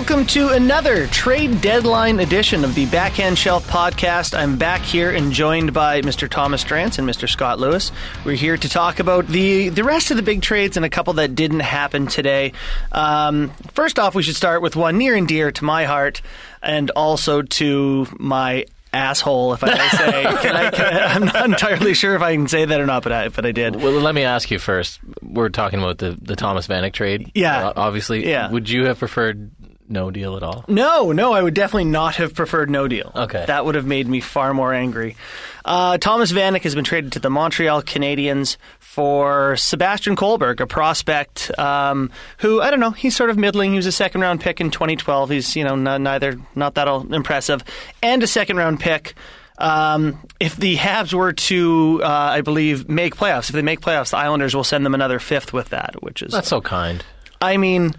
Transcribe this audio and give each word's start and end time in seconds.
welcome 0.00 0.24
to 0.24 0.48
another 0.48 1.06
trade 1.08 1.60
deadline 1.60 2.20
edition 2.20 2.64
of 2.64 2.74
the 2.74 2.86
Backhand 2.86 3.36
Shelf 3.36 3.68
podcast. 3.68 4.32
I'm 4.36 4.56
back 4.56 4.80
here 4.80 5.10
and 5.10 5.30
joined 5.30 5.74
by 5.74 6.00
Mr. 6.00 6.26
Thomas 6.26 6.64
Drance 6.64 6.98
and 6.98 7.06
Mr. 7.06 7.28
Scott 7.28 7.58
Lewis. 7.60 7.92
We're 8.24 8.34
here 8.34 8.56
to 8.56 8.66
talk 8.66 8.98
about 8.98 9.26
the 9.26 9.68
the 9.68 9.84
rest 9.84 10.10
of 10.10 10.16
the 10.16 10.22
big 10.22 10.40
trades 10.40 10.78
and 10.78 10.86
a 10.86 10.88
couple 10.88 11.12
that 11.14 11.34
didn't 11.34 11.60
happen 11.60 12.06
today. 12.06 12.54
Um, 12.90 13.50
first 13.74 13.98
off, 13.98 14.14
we 14.14 14.22
should 14.22 14.36
start 14.36 14.62
with 14.62 14.74
one 14.74 14.96
near 14.96 15.14
and 15.14 15.28
dear 15.28 15.52
to 15.52 15.64
my 15.64 15.84
heart 15.84 16.22
and 16.62 16.88
also 16.92 17.42
to 17.42 18.06
my 18.18 18.64
asshole, 18.94 19.52
if 19.52 19.62
I 19.62 19.66
may 19.66 19.88
say. 19.90 20.24
I, 20.24 21.14
I'm 21.14 21.26
not 21.26 21.44
entirely 21.44 21.92
sure 21.92 22.14
if 22.14 22.22
I 22.22 22.34
can 22.34 22.48
say 22.48 22.64
that 22.64 22.80
or 22.80 22.86
not, 22.86 23.02
but 23.02 23.12
I, 23.12 23.28
but 23.28 23.44
I 23.44 23.52
did. 23.52 23.76
Well, 23.76 23.92
let 23.92 24.14
me 24.14 24.22
ask 24.22 24.50
you 24.50 24.58
first. 24.58 24.98
We're 25.22 25.50
talking 25.50 25.78
about 25.78 25.98
the, 25.98 26.16
the 26.22 26.36
Thomas 26.36 26.66
Vanek 26.66 26.94
trade. 26.94 27.32
Yeah. 27.34 27.68
Uh, 27.68 27.72
obviously. 27.76 28.26
Yeah. 28.26 28.50
Would 28.50 28.70
you 28.70 28.86
have 28.86 28.98
preferred 28.98 29.50
no 29.90 30.10
deal 30.10 30.36
at 30.36 30.42
all? 30.42 30.64
No, 30.68 31.12
no, 31.12 31.32
I 31.32 31.42
would 31.42 31.54
definitely 31.54 31.84
not 31.84 32.16
have 32.16 32.34
preferred 32.34 32.70
no 32.70 32.88
deal. 32.88 33.12
Okay. 33.14 33.44
That 33.46 33.64
would 33.64 33.74
have 33.74 33.86
made 33.86 34.06
me 34.08 34.20
far 34.20 34.54
more 34.54 34.72
angry. 34.72 35.16
Uh, 35.64 35.98
Thomas 35.98 36.32
Vanek 36.32 36.62
has 36.62 36.74
been 36.74 36.84
traded 36.84 37.12
to 37.12 37.18
the 37.18 37.30
Montreal 37.30 37.82
Canadiens 37.82 38.56
for 38.78 39.56
Sebastian 39.56 40.16
Collberg, 40.16 40.60
a 40.60 40.66
prospect 40.66 41.56
um, 41.58 42.10
who, 42.38 42.60
I 42.60 42.70
don't 42.70 42.80
know, 42.80 42.90
he's 42.90 43.14
sort 43.14 43.30
of 43.30 43.36
middling. 43.38 43.70
He 43.72 43.76
was 43.76 43.86
a 43.86 43.92
second 43.92 44.20
round 44.22 44.40
pick 44.40 44.60
in 44.60 44.70
2012. 44.70 45.30
He's, 45.30 45.54
you 45.56 45.64
know, 45.64 45.74
n- 45.74 46.02
neither, 46.02 46.38
not 46.54 46.74
that 46.74 46.88
all 46.88 47.12
impressive. 47.12 47.62
And 48.02 48.22
a 48.22 48.26
second 48.26 48.56
round 48.56 48.80
pick. 48.80 49.14
Um, 49.58 50.26
if 50.40 50.56
the 50.56 50.76
Habs 50.76 51.12
were 51.12 51.34
to, 51.34 52.00
uh, 52.02 52.06
I 52.08 52.40
believe, 52.40 52.88
make 52.88 53.14
playoffs, 53.14 53.50
if 53.50 53.54
they 53.54 53.60
make 53.60 53.80
playoffs, 53.80 54.10
the 54.12 54.16
Islanders 54.16 54.54
will 54.56 54.64
send 54.64 54.86
them 54.86 54.94
another 54.94 55.18
fifth 55.18 55.52
with 55.52 55.68
that, 55.68 56.02
which 56.02 56.22
is 56.22 56.32
That's 56.32 56.48
so 56.48 56.62
kind. 56.62 57.04
I 57.42 57.58
mean, 57.58 57.92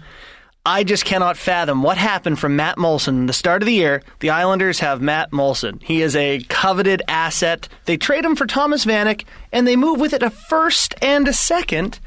I 0.64 0.84
just 0.84 1.04
cannot 1.04 1.36
fathom 1.36 1.82
what 1.82 1.96
happened 1.98 2.38
from 2.38 2.54
Matt 2.54 2.78
Moulson. 2.78 3.26
The 3.26 3.32
start 3.32 3.62
of 3.62 3.66
the 3.66 3.72
year, 3.74 4.02
the 4.20 4.30
Islanders 4.30 4.78
have 4.78 5.02
Matt 5.02 5.32
Moulson. 5.32 5.82
He 5.82 6.02
is 6.02 6.14
a 6.14 6.40
coveted 6.48 7.02
asset. 7.08 7.68
They 7.86 7.96
trade 7.96 8.24
him 8.24 8.36
for 8.36 8.46
Thomas 8.46 8.84
Vanek, 8.84 9.24
and 9.50 9.66
they 9.66 9.74
move 9.74 9.98
with 9.98 10.12
it 10.12 10.22
a 10.22 10.30
first 10.30 10.94
and 11.02 11.26
a 11.26 11.32
second. 11.32 11.98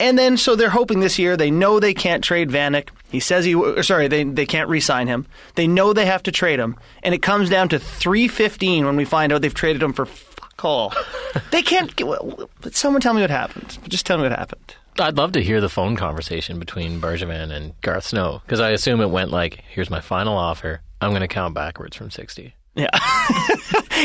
And 0.00 0.18
then, 0.18 0.36
so 0.36 0.56
they're 0.56 0.70
hoping 0.70 0.98
this 0.98 1.20
year. 1.20 1.36
They 1.36 1.52
know 1.52 1.78
they 1.78 1.94
can't 1.94 2.24
trade 2.24 2.50
Vanek. 2.50 2.88
He 3.10 3.20
says 3.20 3.44
he, 3.44 3.54
or 3.54 3.80
sorry, 3.84 4.08
they 4.08 4.24
they 4.24 4.44
can't 4.44 4.68
re-sign 4.68 5.06
him. 5.06 5.26
They 5.54 5.68
know 5.68 5.92
they 5.92 6.06
have 6.06 6.24
to 6.24 6.32
trade 6.32 6.58
him, 6.58 6.74
and 7.04 7.14
it 7.14 7.22
comes 7.22 7.48
down 7.48 7.68
to 7.68 7.78
three 7.78 8.26
fifteen 8.26 8.86
when 8.86 8.96
we 8.96 9.04
find 9.04 9.32
out 9.32 9.40
they've 9.40 9.54
traded 9.54 9.80
him 9.84 9.92
for 9.92 10.04
fuck 10.04 10.64
all. 10.64 10.92
they 11.52 11.62
can't. 11.62 11.94
get- 11.94 12.08
Someone 12.72 13.00
tell 13.00 13.14
me 13.14 13.20
what 13.20 13.30
happened. 13.30 13.78
Just 13.88 14.04
tell 14.04 14.16
me 14.16 14.24
what 14.24 14.32
happened. 14.32 14.74
I'd 14.98 15.16
love 15.16 15.32
to 15.32 15.42
hear 15.42 15.60
the 15.60 15.68
phone 15.68 15.96
conversation 15.96 16.58
between 16.58 17.00
Bergevin 17.00 17.50
and 17.50 17.78
Garth 17.80 18.06
Snow 18.06 18.42
because 18.44 18.60
I 18.60 18.70
assume 18.70 19.00
it 19.00 19.10
went 19.10 19.30
like, 19.30 19.62
"Here's 19.68 19.90
my 19.90 20.00
final 20.00 20.36
offer. 20.36 20.80
I'm 21.00 21.10
going 21.10 21.22
to 21.22 21.28
count 21.28 21.54
backwards 21.54 21.96
from 21.96 22.10
60." 22.10 22.54
Yeah. 22.74 22.88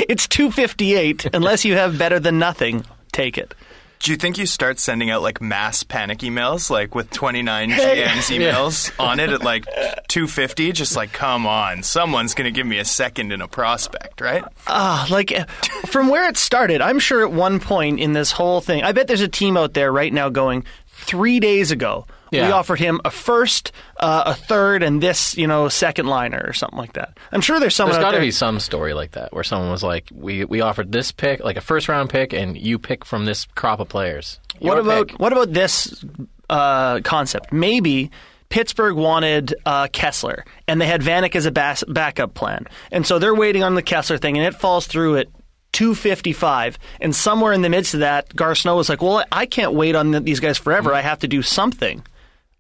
it's 0.08 0.28
258 0.28 1.28
unless 1.34 1.66
you 1.66 1.76
have 1.76 1.98
better 1.98 2.20
than 2.20 2.40
nothing. 2.40 2.86
Take 3.12 3.38
it. 3.38 3.54
Do 4.00 4.12
you 4.12 4.18
think 4.18 4.38
you 4.38 4.46
start 4.46 4.80
sending 4.80 5.10
out 5.10 5.22
like 5.22 5.42
mass 5.42 5.84
panic 5.84 6.20
emails, 6.20 6.70
like 6.70 6.96
with 6.96 7.10
29 7.12 7.70
GM's 7.72 8.30
emails 8.30 8.92
on 8.98 9.20
it 9.20 9.30
at 9.30 9.44
like 9.44 9.66
250? 10.08 10.72
Just 10.72 10.96
like, 10.96 11.12
come 11.12 11.46
on, 11.46 11.84
someone's 11.84 12.34
going 12.34 12.46
to 12.46 12.58
give 12.58 12.66
me 12.66 12.80
a 12.80 12.86
second 12.86 13.34
in 13.34 13.42
a 13.42 13.48
prospect, 13.48 14.22
right? 14.22 14.44
Ah, 14.68 15.06
like 15.10 15.34
uh, 15.34 15.46
from 15.88 16.08
where 16.08 16.30
it 16.30 16.38
started, 16.38 16.82
I'm 16.82 17.00
sure 17.00 17.26
at 17.26 17.32
one 17.32 17.60
point 17.60 18.00
in 18.00 18.14
this 18.14 18.32
whole 18.32 18.62
thing, 18.62 18.84
I 18.84 18.94
bet 18.94 19.08
there's 19.08 19.20
a 19.22 19.28
team 19.28 19.58
out 19.58 19.74
there 19.74 19.92
right 19.92 20.14
now 20.14 20.30
going, 20.30 20.64
three 20.88 21.40
days 21.42 21.72
ago, 21.72 22.06
we 22.32 22.52
offered 22.52 22.80
him 22.80 23.02
a 23.06 23.12
first, 23.12 23.72
uh, 24.00 24.24
a 24.28 24.34
third, 24.36 24.84
and 24.84 25.02
this, 25.02 25.38
you 25.38 25.48
know, 25.48 25.70
second 25.70 26.08
liner 26.08 26.44
or 26.46 26.54
something 26.54 26.78
like 26.78 26.94
that. 26.94 27.18
I'm 27.32 27.42
sure 27.42 27.60
there's 27.60 27.76
someone 27.76 27.94
There's 27.94 28.04
got 28.04 28.12
to 28.12 28.18
there. 28.18 28.26
be 28.26 28.32
some 28.32 28.60
story 28.60 28.94
like 28.94 29.12
that 29.12 29.34
where 29.34 29.44
someone 29.44 29.72
was 29.72 29.84
like, 29.84 30.06
"We 30.14 30.46
we 30.46 30.62
offered 30.62 30.92
this 30.92 31.12
pick, 31.12 31.44
like 31.44 31.58
a 31.58 31.62
first 31.62 31.88
round 31.90 32.10
pick, 32.10 32.34
and 32.34 32.58
you 32.58 32.80
pick 32.80 33.06
from 33.06 33.26
this 33.26 33.46
crop 33.56 33.80
of 33.80 33.90
players." 33.90 34.40
What 34.60 34.78
about 34.78 35.10
pick. 35.10 35.20
what 35.20 35.32
about 35.32 35.54
this 35.54 36.04
uh, 36.50 37.00
concept? 37.02 37.52
Maybe 37.54 38.12
Pittsburgh 38.50 38.96
wanted 38.96 39.56
uh, 39.66 39.88
Kesler, 39.88 40.44
and 40.68 40.82
they 40.82 40.88
had 40.88 41.02
Vanek 41.02 41.36
as 41.36 41.46
a 41.46 41.52
bas- 41.52 41.84
backup 41.88 42.34
plan, 42.34 42.66
and 42.92 43.06
so 43.06 43.20
they're 43.20 43.36
waiting 43.36 43.64
on 43.64 43.76
the 43.76 43.84
Kesler 43.84 44.20
thing, 44.20 44.38
and 44.38 44.46
it 44.46 44.60
falls 44.60 44.88
through 44.88 45.18
at. 45.18 45.28
255 45.72 46.80
and 47.00 47.16
somewhere 47.16 47.54
in 47.54 47.62
the 47.62 47.70
midst 47.70 47.94
of 47.94 48.00
that 48.00 48.36
Gar 48.36 48.56
Snow 48.56 48.76
was 48.76 48.90
like 48.90 49.04
well 49.04 49.24
I 49.32 49.46
can't 49.46 49.74
wait 49.74 49.94
on 49.94 50.24
these 50.24 50.40
guys 50.40 50.58
forever 50.58 50.92
I 50.96 51.02
have 51.02 51.20
to 51.20 51.28
do 51.28 51.44
something 51.44 52.04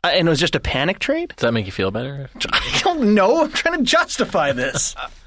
uh, 0.04 0.08
and 0.08 0.28
it 0.28 0.30
was 0.30 0.40
just 0.40 0.56
a 0.56 0.60
panic 0.60 1.00
trade 1.00 1.34
Does 1.36 1.44
that 1.44 1.52
make 1.52 1.66
you 1.66 1.72
feel 1.72 1.92
better? 1.92 2.30
I 2.52 2.82
don't 2.84 3.14
know 3.14 3.44
I'm 3.44 3.52
trying 3.52 3.78
to 3.78 3.84
justify 3.84 4.52
this 4.52 4.96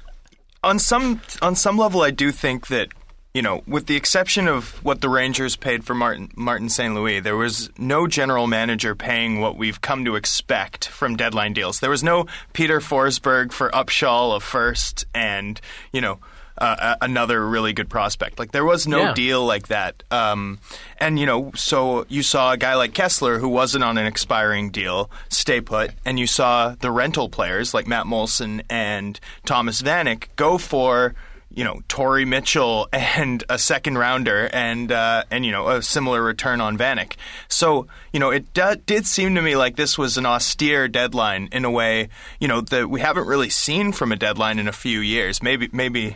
On 0.63 0.79
some 0.79 1.19
on 1.41 1.55
some 1.55 1.77
level, 1.77 2.01
I 2.01 2.11
do 2.11 2.31
think 2.31 2.67
that 2.67 2.87
you 3.33 3.41
know, 3.41 3.63
with 3.67 3.87
the 3.87 3.95
exception 3.95 4.47
of 4.47 4.81
what 4.85 5.01
the 5.01 5.09
Rangers 5.09 5.55
paid 5.55 5.83
for 5.83 5.93
Martin 5.93 6.31
Martin 6.37 6.69
St. 6.69 6.93
Louis, 6.93 7.19
there 7.19 7.35
was 7.35 7.69
no 7.77 8.07
general 8.07 8.47
manager 8.47 8.95
paying 8.95 9.41
what 9.41 9.57
we've 9.57 9.81
come 9.81 10.05
to 10.05 10.15
expect 10.15 10.87
from 10.87 11.17
deadline 11.17 11.51
deals. 11.51 11.79
There 11.81 11.89
was 11.89 12.03
no 12.03 12.27
Peter 12.53 12.79
Forsberg 12.79 13.51
for 13.51 13.71
Upshall 13.71 14.35
of 14.35 14.43
first, 14.43 15.05
and 15.13 15.59
you 15.91 16.01
know. 16.01 16.19
Uh, 16.55 16.95
another 17.01 17.45
really 17.49 17.73
good 17.73 17.89
prospect. 17.89 18.37
Like 18.37 18.51
there 18.51 18.63
was 18.63 18.87
no 18.87 18.99
Yeah. 19.05 19.13
deal 19.15 19.43
like 19.45 19.69
that. 19.69 20.03
Um, 20.11 20.59
and 20.99 21.17
you 21.17 21.25
know, 21.25 21.51
so 21.55 22.05
you 22.09 22.21
saw 22.21 22.51
a 22.51 22.57
guy 22.57 22.75
like 22.75 22.93
Kesler 22.93 23.39
who 23.39 23.49
wasn't 23.49 23.83
on 23.83 23.97
an 23.97 24.05
expiring 24.05 24.69
deal 24.69 25.09
stay 25.29 25.61
put, 25.61 25.91
and 26.05 26.19
you 26.19 26.27
saw 26.27 26.75
the 26.79 26.91
rental 26.91 27.27
players 27.27 27.73
like 27.73 27.87
Matt 27.87 28.05
Moulson 28.05 28.61
and 28.69 29.19
Thomas 29.45 29.81
Vanek 29.81 30.25
go 30.35 30.59
for 30.59 31.15
you 31.55 31.63
know 31.63 31.81
Torrey 31.87 32.25
Mitchell 32.25 32.87
and 32.93 33.43
a 33.49 33.57
second 33.57 33.97
rounder 33.97 34.47
and 34.53 34.91
uh, 34.91 35.23
and 35.31 35.45
you 35.45 35.51
know 35.51 35.69
a 35.69 35.81
similar 35.81 36.21
return 36.21 36.61
on 36.61 36.77
Vanek. 36.77 37.13
So 37.47 37.87
you 38.11 38.19
know 38.19 38.29
it 38.29 38.53
d- 38.53 38.75
did 38.85 39.07
seem 39.07 39.33
to 39.35 39.41
me 39.41 39.55
like 39.55 39.75
this 39.75 39.97
was 39.97 40.17
an 40.17 40.25
austere 40.27 40.87
deadline 40.87 41.49
in 41.51 41.65
a 41.65 41.71
way 41.71 42.09
you 42.39 42.47
know 42.47 42.61
that 42.61 42.89
we 42.91 43.01
haven't 43.01 43.25
really 43.25 43.49
seen 43.49 43.91
from 43.91 44.11
a 44.11 44.15
deadline 44.15 44.59
in 44.59 44.67
a 44.67 44.71
few 44.71 44.99
years. 44.99 45.41
Maybe 45.41 45.67
maybe 45.71 46.15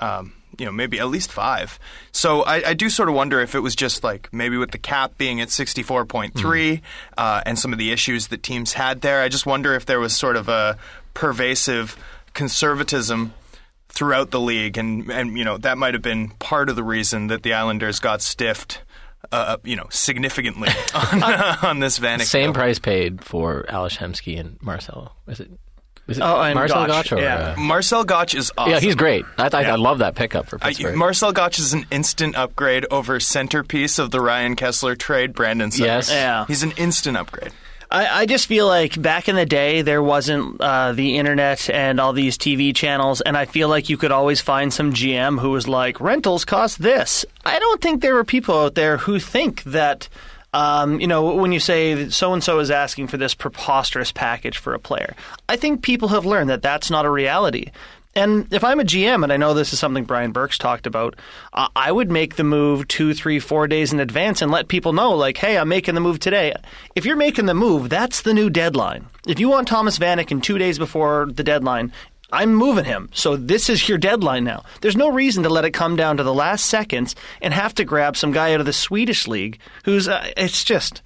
um, 0.00 0.32
you 0.58 0.64
know, 0.64 0.72
maybe 0.72 0.98
at 0.98 1.08
least 1.08 1.30
five. 1.32 1.78
So 2.12 2.42
I, 2.42 2.70
I 2.70 2.74
do 2.74 2.88
sort 2.88 3.08
of 3.08 3.14
wonder 3.14 3.40
if 3.40 3.54
it 3.54 3.60
was 3.60 3.74
just 3.76 4.02
like 4.04 4.32
maybe 4.32 4.56
with 4.56 4.70
the 4.70 4.78
cap 4.78 5.18
being 5.18 5.40
at 5.40 5.48
64.3 5.48 6.80
uh, 7.18 7.42
and 7.44 7.58
some 7.58 7.72
of 7.72 7.78
the 7.78 7.92
issues 7.92 8.28
that 8.28 8.42
teams 8.42 8.72
had 8.72 9.00
there. 9.00 9.20
I 9.22 9.28
just 9.28 9.46
wonder 9.46 9.74
if 9.74 9.86
there 9.86 10.00
was 10.00 10.16
sort 10.16 10.36
of 10.36 10.48
a 10.48 10.78
pervasive 11.14 11.96
conservatism 12.34 13.32
throughout 13.88 14.30
the 14.30 14.40
league, 14.40 14.76
and 14.76 15.10
and 15.10 15.38
you 15.38 15.44
know 15.44 15.56
that 15.58 15.78
might 15.78 15.94
have 15.94 16.02
been 16.02 16.28
part 16.30 16.68
of 16.68 16.76
the 16.76 16.82
reason 16.84 17.28
that 17.28 17.42
the 17.42 17.54
Islanders 17.54 18.00
got 18.00 18.22
stiffed. 18.22 18.82
Uh, 19.32 19.56
you 19.64 19.74
know, 19.74 19.86
significantly 19.90 20.68
on, 20.94 21.22
on 21.64 21.78
this 21.80 21.98
Vanek. 21.98 22.22
Same 22.22 22.48
deal. 22.48 22.54
price 22.54 22.78
paid 22.78 23.24
for 23.24 23.64
Ales 23.68 23.96
Hemsky 23.96 24.38
and 24.38 24.56
Marcelo. 24.62 25.10
Is 25.26 25.40
it? 25.40 25.50
Is 26.08 26.18
it 26.18 26.22
Oh, 26.22 26.40
and 26.40 26.54
Marcel 26.54 26.86
Gotch, 26.86 27.10
Gotch? 27.10 27.12
or, 27.12 27.20
yeah. 27.20 27.54
uh, 27.56 27.60
Marcel 27.60 28.04
Gotch 28.04 28.34
is 28.34 28.52
awesome. 28.56 28.72
yeah, 28.72 28.80
he's 28.80 28.94
great. 28.94 29.24
I, 29.38 29.48
I, 29.52 29.60
Yeah. 29.62 29.72
I 29.72 29.76
love 29.76 29.98
that 29.98 30.14
pickup 30.14 30.46
for 30.48 30.58
I, 30.62 30.68
Pittsburgh. 30.68 30.96
Marcel 30.96 31.32
Gotch 31.32 31.58
is 31.58 31.72
an 31.72 31.84
instant 31.90 32.36
upgrade 32.36 32.86
over 32.90 33.18
centerpiece 33.18 33.98
of 33.98 34.10
the 34.12 34.20
Ryan 34.20 34.54
Kesler 34.56 34.96
trade, 34.96 35.32
Brandon 35.34 35.70
Summers. 35.70 36.08
Yes. 36.08 36.10
Yeah. 36.10 36.46
He's 36.46 36.62
an 36.62 36.72
instant 36.72 37.16
upgrade. 37.16 37.52
I, 37.90 38.22
I 38.22 38.26
just 38.26 38.46
feel 38.46 38.66
like 38.66 39.00
back 39.00 39.28
in 39.28 39.36
the 39.36 39.46
day 39.46 39.82
there 39.82 40.02
wasn't 40.02 40.60
uh, 40.60 40.90
the 40.92 41.18
internet 41.18 41.70
and 41.70 42.00
all 42.00 42.12
these 42.12 42.36
TV 42.36 42.74
channels, 42.74 43.20
and 43.20 43.36
I 43.36 43.44
feel 43.44 43.68
like 43.68 43.88
you 43.88 43.96
could 43.96 44.10
always 44.12 44.40
find 44.40 44.72
some 44.72 44.92
GM 44.92 45.40
who 45.40 45.50
was 45.50 45.68
like, 45.68 46.00
rentals 46.00 46.44
cost 46.44 46.82
this. 46.82 47.24
I 47.44 47.58
don't 47.60 47.80
think 47.80 48.02
there 48.02 48.14
were 48.14 48.24
people 48.24 48.58
out 48.58 48.74
there 48.74 48.96
who 48.96 49.18
think 49.18 49.62
that. 49.64 50.08
Um, 50.56 51.00
you 51.00 51.06
know, 51.06 51.34
when 51.34 51.52
you 51.52 51.60
say 51.60 52.08
so 52.08 52.32
and 52.32 52.42
so 52.42 52.60
is 52.60 52.70
asking 52.70 53.08
for 53.08 53.18
this 53.18 53.34
preposterous 53.34 54.10
package 54.10 54.56
for 54.56 54.72
a 54.72 54.78
player, 54.78 55.14
I 55.50 55.56
think 55.56 55.82
people 55.82 56.08
have 56.08 56.24
learned 56.24 56.48
that 56.48 56.62
that's 56.62 56.90
not 56.90 57.04
a 57.04 57.10
reality. 57.10 57.72
And 58.14 58.50
if 58.50 58.64
I'm 58.64 58.80
a 58.80 58.84
GM, 58.84 59.22
and 59.22 59.30
I 59.30 59.36
know 59.36 59.52
this 59.52 59.74
is 59.74 59.78
something 59.78 60.04
Brian 60.04 60.32
Burks 60.32 60.56
talked 60.56 60.86
about, 60.86 61.16
I 61.52 61.92
would 61.92 62.10
make 62.10 62.36
the 62.36 62.44
move 62.44 62.88
two, 62.88 63.12
three, 63.12 63.38
four 63.38 63.68
days 63.68 63.92
in 63.92 64.00
advance 64.00 64.40
and 64.40 64.50
let 64.50 64.68
people 64.68 64.94
know, 64.94 65.10
like, 65.10 65.36
hey, 65.36 65.58
I'm 65.58 65.68
making 65.68 65.94
the 65.94 66.00
move 66.00 66.20
today. 66.20 66.54
If 66.94 67.04
you're 67.04 67.16
making 67.16 67.44
the 67.44 67.52
move, 67.52 67.90
that's 67.90 68.22
the 68.22 68.32
new 68.32 68.48
deadline. 68.48 69.04
If 69.26 69.38
you 69.38 69.50
want 69.50 69.68
Thomas 69.68 69.98
Vanek 69.98 70.30
in 70.30 70.40
two 70.40 70.56
days 70.56 70.78
before 70.78 71.28
the 71.30 71.44
deadline, 71.44 71.92
I'm 72.32 72.54
moving 72.54 72.84
him. 72.84 73.08
So 73.12 73.36
this 73.36 73.70
is 73.70 73.88
your 73.88 73.98
deadline 73.98 74.44
now. 74.44 74.64
There's 74.80 74.96
no 74.96 75.08
reason 75.10 75.42
to 75.44 75.48
let 75.48 75.64
it 75.64 75.70
come 75.70 75.94
down 75.96 76.16
to 76.16 76.22
the 76.22 76.34
last 76.34 76.66
seconds 76.66 77.14
and 77.40 77.54
have 77.54 77.74
to 77.76 77.84
grab 77.84 78.16
some 78.16 78.32
guy 78.32 78.52
out 78.52 78.60
of 78.60 78.66
the 78.66 78.72
Swedish 78.72 79.28
league 79.28 79.58
who's, 79.84 80.08
uh, 80.08 80.26
it's 80.36 80.64
just, 80.64 81.02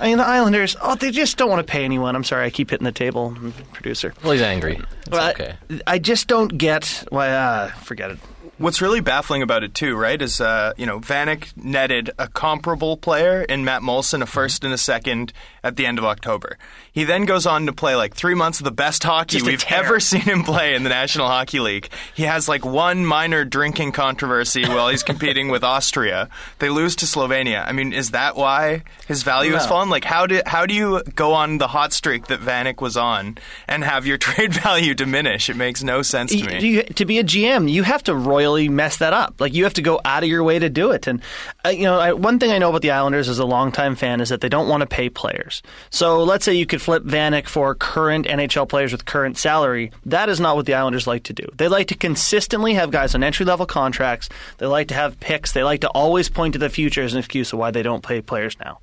I 0.00 0.08
mean, 0.08 0.18
the 0.18 0.26
Islanders, 0.26 0.76
oh, 0.82 0.96
they 0.96 1.10
just 1.12 1.36
don't 1.36 1.48
want 1.50 1.64
to 1.66 1.70
pay 1.70 1.84
anyone. 1.84 2.16
I'm 2.16 2.24
sorry, 2.24 2.44
I 2.46 2.50
keep 2.50 2.70
hitting 2.70 2.84
the 2.84 2.92
table, 2.92 3.36
producer. 3.72 4.12
well, 4.22 4.32
he's 4.32 4.42
angry. 4.42 4.80
It's 5.00 5.10
Well, 5.10 5.30
okay. 5.30 5.56
I 5.86 5.98
just 5.98 6.26
don't 6.26 6.56
get 6.58 7.04
why. 7.10 7.30
Uh, 7.30 7.68
forget 7.68 8.10
it. 8.10 8.18
What's 8.58 8.80
really 8.80 9.00
baffling 9.00 9.42
about 9.42 9.64
it 9.64 9.74
too, 9.74 9.96
right, 9.96 10.20
is 10.20 10.40
uh, 10.40 10.72
you 10.78 10.86
know 10.86 10.98
Vanek 10.98 11.54
netted 11.56 12.10
a 12.18 12.26
comparable 12.28 12.96
player 12.96 13.42
in 13.42 13.64
Matt 13.64 13.82
Molson, 13.82 14.22
a 14.22 14.26
first 14.26 14.64
and 14.64 14.72
a 14.72 14.78
second 14.78 15.32
at 15.62 15.76
the 15.76 15.84
end 15.84 15.98
of 15.98 16.04
October. 16.06 16.56
He 16.90 17.04
then 17.04 17.26
goes 17.26 17.44
on 17.46 17.66
to 17.66 17.72
play 17.74 17.94
like 17.96 18.14
three 18.14 18.34
months 18.34 18.58
of 18.60 18.64
the 18.64 18.70
best 18.70 19.02
hockey 19.04 19.42
we've 19.42 19.60
tear. 19.60 19.84
ever 19.84 20.00
seen 20.00 20.22
him 20.22 20.42
play 20.42 20.74
in 20.74 20.84
the 20.84 20.88
National 20.88 21.26
Hockey 21.26 21.60
League. 21.60 21.90
He 22.14 22.22
has 22.22 22.48
like 22.48 22.64
one 22.64 23.04
minor 23.04 23.44
drinking 23.44 23.92
controversy 23.92 24.64
while 24.66 24.88
he's 24.88 25.02
competing 25.02 25.48
with 25.48 25.62
Austria. 25.62 26.30
They 26.58 26.70
lose 26.70 26.96
to 26.96 27.04
Slovenia. 27.06 27.62
I 27.66 27.72
mean, 27.72 27.92
is 27.92 28.12
that 28.12 28.36
why 28.36 28.84
his 29.06 29.22
value 29.22 29.52
has 29.52 29.64
No. 29.64 29.68
fallen? 29.68 29.90
Like, 29.90 30.04
how 30.04 30.26
do 30.26 30.40
how 30.46 30.64
do 30.64 30.72
you 30.72 31.02
go 31.14 31.34
on 31.34 31.58
the 31.58 31.68
hot 31.68 31.92
streak 31.92 32.28
that 32.28 32.40
Vanek 32.40 32.80
was 32.80 32.96
on 32.96 33.36
and 33.68 33.84
have 33.84 34.06
your 34.06 34.16
trade 34.26 34.54
value 34.54 34.94
diminish? 34.94 35.50
It 35.50 35.56
makes 35.56 35.82
no 35.82 36.00
sense 36.00 36.30
to 36.34 36.42
me. 36.42 36.66
you- 36.66 36.82
to 36.84 37.04
be 37.04 37.18
a 37.18 37.24
GM, 37.24 37.70
you 37.70 37.82
have 37.82 38.02
to 38.04 38.14
royally 38.46 38.68
mess 38.68 38.98
that 38.98 39.12
up. 39.12 39.40
Like 39.40 39.54
you 39.54 39.64
have 39.64 39.74
to 39.74 39.82
go 39.82 40.00
out 40.04 40.22
of 40.22 40.28
your 40.28 40.42
way 40.42 40.58
to 40.58 40.68
do 40.68 40.92
it. 40.92 41.06
And 41.06 41.20
uh, 41.64 41.70
you 41.70 41.84
know, 41.84 41.98
I, 41.98 42.12
one 42.12 42.38
thing 42.38 42.50
I 42.50 42.58
know 42.58 42.70
about 42.70 42.82
the 42.82 42.92
Islanders 42.92 43.28
as 43.28 43.38
a 43.38 43.44
longtime 43.44 43.96
fan 43.96 44.20
is 44.20 44.28
that 44.28 44.40
they 44.40 44.48
don't 44.48 44.68
want 44.68 44.82
to 44.82 44.86
pay 44.86 45.08
players. 45.08 45.62
So 45.90 46.22
let's 46.22 46.44
say 46.44 46.54
you 46.54 46.66
could 46.66 46.82
flip 46.82 47.02
Vanek 47.02 47.48
for 47.48 47.74
current 47.74 48.26
NHL 48.26 48.68
players 48.68 48.92
with 48.92 49.04
current 49.04 49.36
salary. 49.36 49.90
That 50.04 50.28
is 50.28 50.40
not 50.40 50.56
what 50.56 50.66
the 50.66 50.74
Islanders 50.74 51.06
like 51.06 51.24
to 51.24 51.32
do. 51.32 51.46
They 51.56 51.68
like 51.68 51.88
to 51.88 51.96
consistently 51.96 52.74
have 52.74 52.90
guys 52.90 53.14
on 53.14 53.22
entry 53.22 53.46
level 53.46 53.66
contracts. 53.66 54.28
They 54.58 54.66
like 54.66 54.88
to 54.88 54.94
have 54.94 55.18
picks. 55.20 55.52
They 55.52 55.64
like 55.64 55.80
to 55.80 55.88
always 55.88 56.28
point 56.28 56.52
to 56.52 56.58
the 56.58 56.70
future 56.70 57.02
as 57.02 57.12
an 57.12 57.18
excuse 57.18 57.52
of 57.52 57.58
why 57.58 57.70
they 57.70 57.82
don't 57.82 58.02
pay 58.02 58.20
players 58.20 58.56
now. 58.60 58.78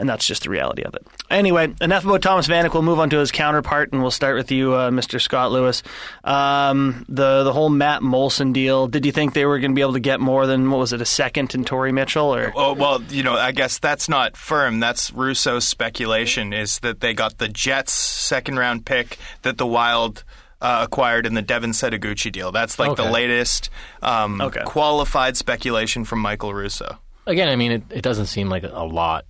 And 0.00 0.08
that's 0.08 0.24
just 0.26 0.44
the 0.44 0.50
reality 0.50 0.82
of 0.82 0.94
it. 0.94 1.04
Anyway, 1.28 1.74
enough 1.80 2.04
about 2.04 2.22
Thomas 2.22 2.46
Vanek. 2.46 2.72
We'll 2.72 2.84
move 2.84 3.00
on 3.00 3.10
to 3.10 3.18
his 3.18 3.32
counterpart, 3.32 3.92
and 3.92 4.00
we'll 4.00 4.12
start 4.12 4.36
with 4.36 4.52
you, 4.52 4.72
uh, 4.74 4.90
Mr. 4.90 5.20
Scott 5.20 5.50
Lewis. 5.50 5.82
Um, 6.22 7.04
the 7.08 7.42
the 7.42 7.52
whole 7.52 7.68
Matt 7.68 8.02
Moulson 8.02 8.52
deal. 8.52 8.86
Did 8.86 9.04
you 9.06 9.12
think 9.12 9.34
they 9.34 9.44
were 9.44 9.58
going 9.58 9.72
to 9.72 9.74
be 9.74 9.80
able 9.82 9.94
to 9.94 10.00
get 10.00 10.20
more 10.20 10.46
than 10.46 10.70
what 10.70 10.78
was 10.78 10.92
it, 10.92 11.00
a 11.00 11.04
second 11.04 11.54
in 11.54 11.64
Torrey 11.64 11.90
Mitchell? 11.92 12.32
Or 12.34 12.52
Oh 12.54 12.74
well, 12.74 13.02
you 13.10 13.22
know, 13.22 13.34
I 13.34 13.52
guess 13.52 13.78
that's 13.78 14.08
not 14.08 14.36
firm. 14.36 14.78
That's 14.80 15.12
Russo's 15.12 15.66
speculation 15.66 16.52
is 16.52 16.78
that 16.80 17.00
they 17.00 17.12
got 17.14 17.38
the 17.38 17.48
Jets' 17.48 17.92
second 17.92 18.56
round 18.58 18.86
pick 18.86 19.18
that 19.42 19.58
the 19.58 19.66
Wild 19.66 20.22
uh, 20.60 20.80
acquired 20.84 21.26
in 21.26 21.34
the 21.34 21.42
Devin 21.42 21.70
Setoguchi 21.70 22.30
deal. 22.30 22.52
That's 22.52 22.78
like 22.78 22.96
the 22.96 23.10
latest 23.10 23.70
um, 24.02 24.40
Okay. 24.40 24.62
qualified 24.64 25.36
speculation 25.36 26.04
from 26.04 26.20
Michael 26.20 26.54
Russo. 26.54 26.98
Again, 27.26 27.48
I 27.48 27.56
mean, 27.56 27.72
it, 27.72 27.82
it 27.90 28.02
doesn't 28.02 28.26
seem 28.26 28.48
like 28.48 28.62
a 28.64 28.84
lot 28.84 29.24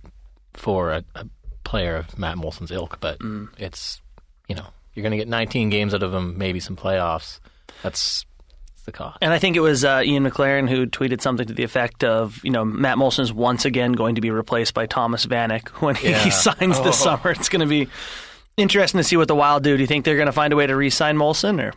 for 0.53 0.91
a, 0.91 1.03
a 1.15 1.25
player 1.63 1.95
of 1.95 2.17
Matt 2.17 2.37
Moulson's 2.37 2.71
ilk, 2.71 2.99
but 2.99 3.17
it's 3.57 4.01
you 4.47 4.55
know 4.55 4.65
you're 4.93 5.03
going 5.03 5.11
to 5.11 5.17
get 5.17 5.27
19 5.27 5.69
games 5.69 5.93
out 5.93 6.03
of 6.03 6.13
him, 6.13 6.37
maybe 6.37 6.59
some 6.59 6.75
playoffs. 6.75 7.39
That's 7.83 8.25
the 8.85 8.91
cost. 8.91 9.19
And 9.21 9.31
I 9.31 9.39
think 9.39 9.55
it 9.55 9.59
was 9.61 9.85
uh, 9.85 10.01
Ian 10.03 10.23
McLaren 10.29 10.67
who 10.67 10.87
tweeted 10.87 11.21
something 11.21 11.45
to 11.47 11.53
the 11.53 11.63
effect 11.63 12.03
of, 12.03 12.39
you 12.43 12.49
know, 12.49 12.65
Matt 12.65 12.97
Moulson's 12.97 13.31
once 13.31 13.63
again 13.65 13.93
going 13.93 14.15
to 14.15 14.21
be 14.21 14.31
replaced 14.31 14.73
by 14.73 14.87
Thomas 14.87 15.25
Vanek 15.25 15.67
when 15.81 15.95
he, 15.95 16.09
Yeah. 16.09 16.27
signs 16.29 16.81
this 16.81 16.99
summer. 16.99 17.31
It's 17.31 17.49
going 17.49 17.59
to 17.61 17.67
be 17.67 17.87
interesting 18.57 18.97
to 18.97 19.03
see 19.03 19.15
what 19.15 19.27
the 19.27 19.35
Wild 19.35 19.63
do. 19.63 19.77
Do 19.77 19.81
you 19.81 19.87
think 19.87 20.03
they're 20.05 20.15
going 20.17 20.25
to 20.25 20.31
find 20.33 20.51
a 20.51 20.55
way 20.55 20.65
to 20.67 20.75
re-sign 20.75 21.15
Moulson? 21.17 21.61
Or 21.63 21.73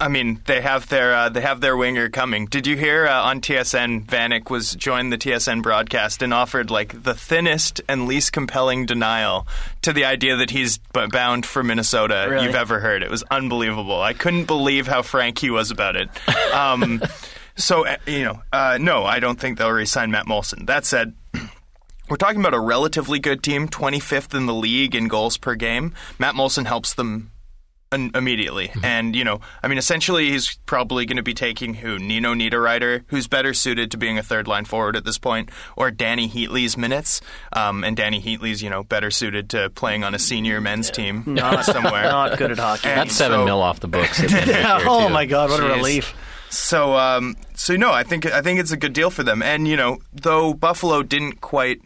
I 0.00 0.08
mean, 0.08 0.40
they 0.46 0.60
have 0.60 0.88
their 0.88 1.14
uh, 1.14 1.28
they 1.28 1.40
have 1.40 1.60
their 1.60 1.76
winger 1.76 2.08
coming. 2.08 2.46
Did 2.46 2.66
you 2.66 2.76
hear 2.76 3.06
uh, 3.06 3.22
on 3.22 3.40
TSN? 3.40 4.06
Vanek 4.06 4.50
was 4.50 4.74
joined 4.74 5.12
the 5.12 5.16
TSN 5.18 5.62
broadcast 5.62 6.20
and 6.20 6.34
offered 6.34 6.70
like 6.70 7.04
the 7.04 7.14
thinnest 7.14 7.80
and 7.88 8.06
least 8.06 8.32
compelling 8.32 8.86
denial 8.86 9.46
to 9.82 9.92
the 9.92 10.04
idea 10.04 10.36
that 10.36 10.50
he's 10.50 10.78
b- 10.78 11.06
bound 11.10 11.46
for 11.46 11.62
Minnesota 11.62 12.26
Really? 12.28 12.46
you've 12.46 12.54
ever 12.56 12.80
heard. 12.80 13.02
It 13.04 13.10
was 13.10 13.22
unbelievable. 13.30 14.00
I 14.02 14.12
couldn't 14.14 14.46
believe 14.46 14.88
how 14.88 15.02
frank 15.02 15.38
he 15.38 15.50
was 15.50 15.70
about 15.70 15.96
it. 15.96 16.08
Um, 16.52 17.02
so 17.56 17.86
uh, 17.86 17.96
you 18.06 18.24
know, 18.24 18.42
uh, 18.52 18.78
no, 18.80 19.04
I 19.04 19.20
don't 19.20 19.38
think 19.40 19.58
they'll 19.58 19.70
re-sign 19.70 20.10
Matt 20.10 20.26
Moulson. 20.26 20.66
That 20.66 20.84
said. 20.84 21.14
We're 22.10 22.16
talking 22.16 22.40
about 22.40 22.52
a 22.52 22.60
relatively 22.60 23.18
good 23.18 23.42
team, 23.42 23.66
25th 23.68 24.34
in 24.36 24.44
the 24.46 24.52
league 24.54 24.94
in 24.94 25.08
goals 25.08 25.38
per 25.38 25.54
game. 25.54 25.94
Matt 26.18 26.34
Moulson 26.34 26.66
helps 26.66 26.92
them 26.94 27.30
in- 27.92 28.10
immediately. 28.14 28.72
And, 28.82 29.14
you 29.14 29.24
know, 29.24 29.40
I 29.62 29.68
mean, 29.68 29.78
essentially 29.78 30.30
he's 30.30 30.56
probably 30.66 31.06
going 31.06 31.16
to 31.18 31.22
be 31.22 31.34
taking 31.34 31.74
who? 31.74 31.98
Nino 31.98 32.34
Niederreiter, 32.34 33.04
who's 33.08 33.28
better 33.28 33.54
suited 33.54 33.90
to 33.92 33.96
being 33.96 34.18
a 34.18 34.22
third 34.22 34.48
line 34.48 34.64
forward 34.64 34.96
at 34.96 35.04
this 35.04 35.18
point, 35.18 35.50
or 35.76 35.90
Dany 35.90 36.28
Heatley's 36.30 36.76
minutes. 36.76 37.20
Um, 37.52 37.84
and 37.84 37.96
Dany 37.96 38.22
Heatley's, 38.22 38.62
you 38.62 38.70
know, 38.70 38.82
better 38.82 39.10
suited 39.10 39.50
to 39.50 39.70
playing 39.70 40.02
on 40.04 40.14
a 40.14 40.18
senior 40.18 40.60
men's 40.60 40.90
team 40.90 41.22
not 41.26 41.64
somewhere. 41.64 42.04
not 42.04 42.36
good 42.38 42.50
at 42.50 42.58
hockey. 42.58 42.88
And 42.88 43.00
That's 43.02 43.14
seven 43.16 43.40
so- 43.40 43.44
mil 43.44 43.60
off 43.60 43.80
the 43.80 43.88
books. 43.88 44.20
at 44.22 44.28
the 44.30 44.36
end 44.36 44.48
of 44.50 44.54
this 44.54 44.56
year, 44.80 44.88
oh 44.88 45.08
my 45.08 45.26
God, 45.26 45.50
what 45.50 45.60
a 45.60 45.66
relief! 45.66 46.14
So, 46.50 46.96
um, 46.96 47.36
so 47.54 47.74
no, 47.76 47.90
I 47.92 48.04
think 48.04 48.26
I 48.26 48.40
think 48.40 48.60
it's 48.60 48.70
a 48.70 48.76
good 48.76 48.92
deal 48.92 49.10
for 49.10 49.22
them. 49.24 49.42
And 49.42 49.66
you 49.66 49.76
know, 49.76 49.98
though 50.12 50.54
Buffalo 50.54 51.02
didn't 51.02 51.40
quite 51.40 51.80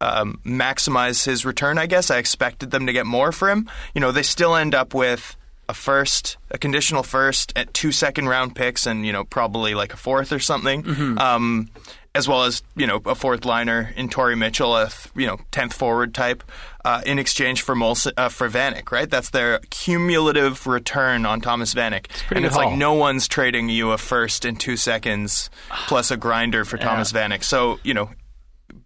um, 0.00 0.40
maximize 0.44 1.24
his 1.24 1.44
return, 1.44 1.78
I 1.78 1.86
guess 1.86 2.10
I 2.10 2.18
expected 2.18 2.70
them 2.70 2.86
to 2.86 2.92
get 2.92 3.06
more 3.06 3.32
for 3.32 3.50
him. 3.50 3.68
You 3.94 4.00
know, 4.00 4.12
they 4.12 4.22
still 4.22 4.56
end 4.56 4.74
up 4.74 4.94
with 4.94 5.36
a 5.68 5.74
first, 5.74 6.36
a 6.50 6.58
conditional 6.58 7.02
first, 7.02 7.52
at 7.56 7.72
two 7.72 7.92
second 7.92 8.28
round 8.28 8.56
picks, 8.56 8.86
and 8.86 9.06
you 9.06 9.12
know, 9.12 9.24
probably 9.24 9.74
like 9.74 9.92
a 9.92 9.96
fourth 9.96 10.32
or 10.32 10.40
something. 10.40 10.84
Um, 11.18 11.68
as 12.12 12.26
well 12.26 12.42
as 12.42 12.62
you 12.74 12.86
know 12.86 13.00
a 13.06 13.14
fourth 13.14 13.44
liner 13.44 13.92
in 13.96 14.08
Torrey 14.08 14.34
Mitchell, 14.36 14.76
a 14.76 14.88
th- 14.88 15.06
you 15.14 15.26
know 15.26 15.38
tenth 15.52 15.72
forward 15.72 16.12
type, 16.12 16.42
uh, 16.84 17.02
in 17.06 17.18
exchange 17.20 17.62
for 17.62 17.76
Moulson, 17.76 18.12
uh, 18.16 18.28
for 18.28 18.48
Vanek, 18.48 18.90
right? 18.90 19.08
That's 19.08 19.30
their 19.30 19.60
cumulative 19.70 20.66
return 20.66 21.24
on 21.24 21.40
Thomas 21.40 21.72
Vanek, 21.72 22.08
pretty 22.08 22.36
and 22.36 22.46
it's 22.46 22.56
like 22.56 22.76
no 22.76 22.94
one's 22.94 23.28
trading 23.28 23.68
you 23.68 23.92
a 23.92 23.98
first 23.98 24.44
in 24.44 24.56
two 24.56 24.76
seconds 24.76 25.50
plus 25.86 26.10
a 26.10 26.16
grinder 26.16 26.64
for 26.64 26.78
Thomas 26.78 27.12
Vanek. 27.12 27.44
So 27.44 27.78
you 27.84 27.94
know 27.94 28.10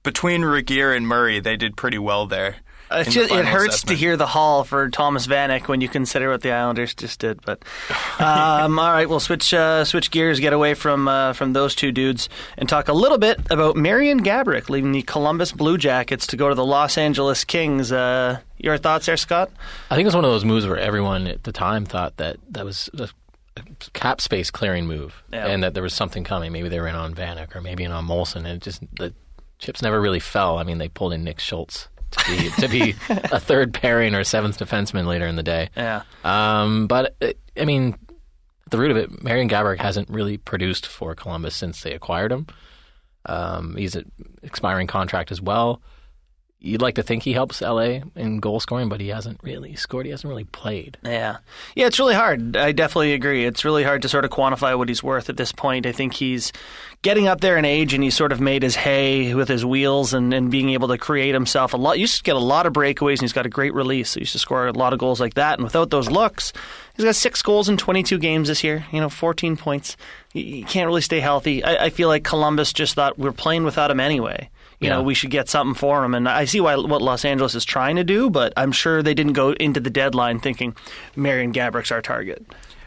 between 0.05 0.45
Regier 0.45 0.93
and 0.93 1.09
Murray, 1.09 1.41
they 1.41 1.56
did 1.56 1.77
pretty 1.77 1.99
well 1.99 2.27
there. 2.27 2.56
It's 2.91 3.12
just, 3.12 3.31
the 3.31 3.39
it 3.41 3.47
hurts 3.47 3.77
assessment. 3.77 3.89
to 3.89 3.95
hear 3.97 4.17
the 4.17 4.27
haul 4.27 4.62
for 4.62 4.89
Thomas 4.91 5.27
Vanek 5.27 5.67
when 5.67 5.81
you 5.81 5.89
consider 5.89 6.31
what 6.31 6.43
the 6.43 6.53
Islanders 6.53 6.95
just 6.95 7.19
did. 7.19 7.41
But 7.45 7.65
um, 8.21 8.79
all 8.79 8.93
right, 8.93 9.09
we'll 9.09 9.19
switch 9.21 9.53
uh, 9.53 9.85
switch 9.85 10.12
gears, 10.12 10.39
get 10.39 10.53
away 10.53 10.75
from 10.75 11.09
uh, 11.09 11.33
from 11.33 11.55
those 11.55 11.75
two 11.75 11.91
dudes, 11.91 12.29
and 12.56 12.69
talk 12.69 12.87
a 12.89 12.93
little 12.93 13.19
bit 13.19 13.41
about 13.51 13.75
Marian 13.75 14.23
Gaborik 14.23 14.69
leaving 14.69 14.93
the 14.93 15.03
Columbus 15.03 15.51
Blue 15.51 15.77
Jackets 15.79 16.27
to 16.29 16.37
go 16.37 16.49
to 16.49 16.55
the 16.55 16.65
Los 16.65 16.97
Angeles 16.97 17.43
Kings. 17.43 17.91
Uh, 17.91 18.39
your 18.59 18.79
thoughts 18.79 19.06
there, 19.06 19.17
Scott? 19.17 19.51
I 19.91 19.97
think 19.97 20.05
it 20.05 20.09
was 20.09 20.15
one 20.15 20.25
of 20.27 20.31
those 20.31 20.45
moves 20.45 20.67
where 20.67 20.79
everyone 20.79 21.27
at 21.27 21.43
the 21.43 21.53
time 21.53 21.87
thought 21.87 22.19
that 22.19 22.37
that 22.51 22.65
was 22.65 22.91
a 22.97 23.09
a 23.56 23.62
cap 23.93 24.21
space 24.21 24.51
clearing 24.51 24.87
move, 24.87 25.23
Yeah. 25.33 25.47
and 25.47 25.62
that 25.62 25.75
there 25.75 25.83
was 25.83 25.95
something 25.95 26.23
coming. 26.23 26.53
Maybe 26.53 26.69
they 26.69 26.81
were 26.81 26.89
in 26.89 26.97
on 26.97 27.15
Vanek 27.15 27.56
or 27.56 27.61
maybe 27.61 27.83
in 27.83 27.93
on 27.93 28.05
Moulson, 28.06 28.39
and 28.39 28.49
it 28.49 28.62
just 28.62 28.83
the 28.99 29.15
chips 29.59 29.83
never 29.83 30.01
really 30.01 30.21
fell. 30.21 30.59
I 30.59 30.65
mean, 30.65 30.79
they 30.79 30.89
pulled 30.89 31.12
in 31.12 31.25
Nick 31.25 31.41
Schultz 31.41 31.89
to 32.11 32.37
be 32.37 32.51
to 32.61 32.69
be 32.69 32.91
a 33.08 33.41
third 33.41 33.75
pairing 33.75 34.15
or 34.15 34.25
seventh 34.25 34.58
defenseman 34.58 35.06
later 35.06 35.27
in 35.27 35.37
the 35.37 35.43
day. 35.43 35.70
Yeah. 35.77 36.03
Um, 36.23 36.87
but 36.87 37.17
uh, 37.20 37.32
I 37.58 37.65
mean, 37.65 37.96
at 38.67 38.70
the 38.70 38.79
root 38.79 38.91
of 38.91 38.96
it, 38.96 39.23
Marian 39.23 39.49
Gaborik 39.49 39.79
hasn't 39.79 40.08
really 40.08 40.37
produced 40.37 40.87
for 40.87 41.15
Columbus 41.15 41.55
since 41.55 41.82
they 41.82 41.93
acquired 41.93 42.32
him. 42.32 42.46
Um, 43.27 43.77
he's 43.77 43.96
an 43.96 44.11
expiring 44.43 44.87
contract 44.87 45.32
as 45.32 45.41
well. 45.41 45.82
You'd 46.65 46.81
like 46.81 46.94
to 46.94 47.03
think 47.03 47.23
he 47.23 47.35
helps 47.35 47.61
LA 47.61 48.01
in 48.17 48.41
goal 48.41 48.59
scoring, 48.59 48.89
but 48.89 48.99
he 48.99 49.09
hasn't 49.09 49.39
really 49.43 49.77
scored. 49.77 50.06
He 50.06 50.11
hasn't 50.11 50.29
really 50.29 50.44
played. 50.44 50.97
Yeah. 51.05 51.37
Yeah, 51.75 51.87
it's 51.87 51.99
really 51.99 52.15
hard. 52.15 52.56
I 52.56 52.73
definitely 52.73 53.13
agree. 53.13 53.44
It's 53.44 53.67
really 53.67 53.85
hard 53.85 54.01
to 54.03 54.09
sort 54.09 54.25
of 54.25 54.31
quantify 54.31 54.77
what 54.77 54.89
he's 54.89 55.03
worth 55.03 55.29
at 55.29 55.37
this 55.37 55.53
point. 55.53 55.85
I 55.85 55.93
think 55.93 56.15
he's 56.15 56.53
getting 57.03 57.29
up 57.29 57.43
there 57.43 57.59
in 57.59 57.67
age 57.67 57.93
and 57.93 58.03
he's 58.03 58.17
sort 58.17 58.33
of 58.33 58.41
made 58.41 58.63
his 58.63 58.77
hay 58.77 59.35
with 59.35 59.47
his 59.47 59.63
wheels 59.63 60.15
and, 60.15 60.33
and 60.33 60.51
being 60.51 60.71
able 60.71 60.89
to 60.89 60.97
create 60.97 61.35
himself 61.35 61.75
a 61.75 61.77
lot. 61.77 61.97
He 61.97 62.01
used 62.01 62.17
to 62.17 62.23
get 62.23 62.35
a 62.35 62.39
lot 62.39 62.65
of 62.65 62.73
breakaways 62.73 63.15
and 63.19 63.21
he's 63.21 63.35
got 63.35 63.44
a 63.44 63.51
great 63.51 63.75
release. 63.75 64.15
He 64.15 64.21
used 64.21 64.33
to 64.33 64.39
score 64.39 64.67
a 64.67 64.73
lot 64.73 64.94
of 64.94 64.99
goals 64.99 65.21
like 65.21 65.35
that. 65.35 65.59
And 65.59 65.65
without 65.65 65.91
those 65.91 66.11
looks, 66.11 66.55
he's 66.97 67.05
got 67.05 67.15
six 67.15 67.43
goals 67.43 67.69
in 67.69 67.77
22 67.77 68.19
games 68.19 68.49
this 68.49 68.65
year, 68.65 68.87
you 68.91 69.01
know, 69.03 69.11
14 69.11 69.59
points. 69.59 69.99
You 70.33 70.65
can't 70.65 70.87
really 70.87 71.03
stay 71.03 71.21
healthy. 71.21 71.63
I, 71.63 71.85
I 71.85 71.91
feel 71.91 72.09
like 72.09 72.25
Columbus 72.25 72.73
just 72.73 72.94
thought 72.94 73.19
we're 73.19 73.33
playing 73.33 73.65
without 73.65 73.91
him 73.91 74.01
anyway. 74.01 74.49
You 74.84 74.91
know, 74.91 75.03
we 75.03 75.14
should 75.14 75.31
get 75.31 75.48
something 75.48 75.74
for 75.74 76.05
him. 76.05 76.14
And 76.14 76.29
I 76.29 76.44
see 76.44 76.60
why 76.60 76.76
what 76.76 77.03
Los 77.03 77.24
Angeles 77.24 77.55
is 77.55 77.64
trying 77.64 77.96
to 77.96 78.05
do, 78.05 78.31
but 78.31 78.53
I'm 78.56 78.72
sure 78.72 79.03
they 79.03 79.14
didn't 79.14 79.32
go 79.32 79.53
into 79.53 79.81
the 79.81 79.91
deadline 79.91 80.41
thinking 80.41 80.76
Marian 81.17 81.53
Gaborik's 81.53 81.91
our 81.91 82.03
target. 82.03 82.44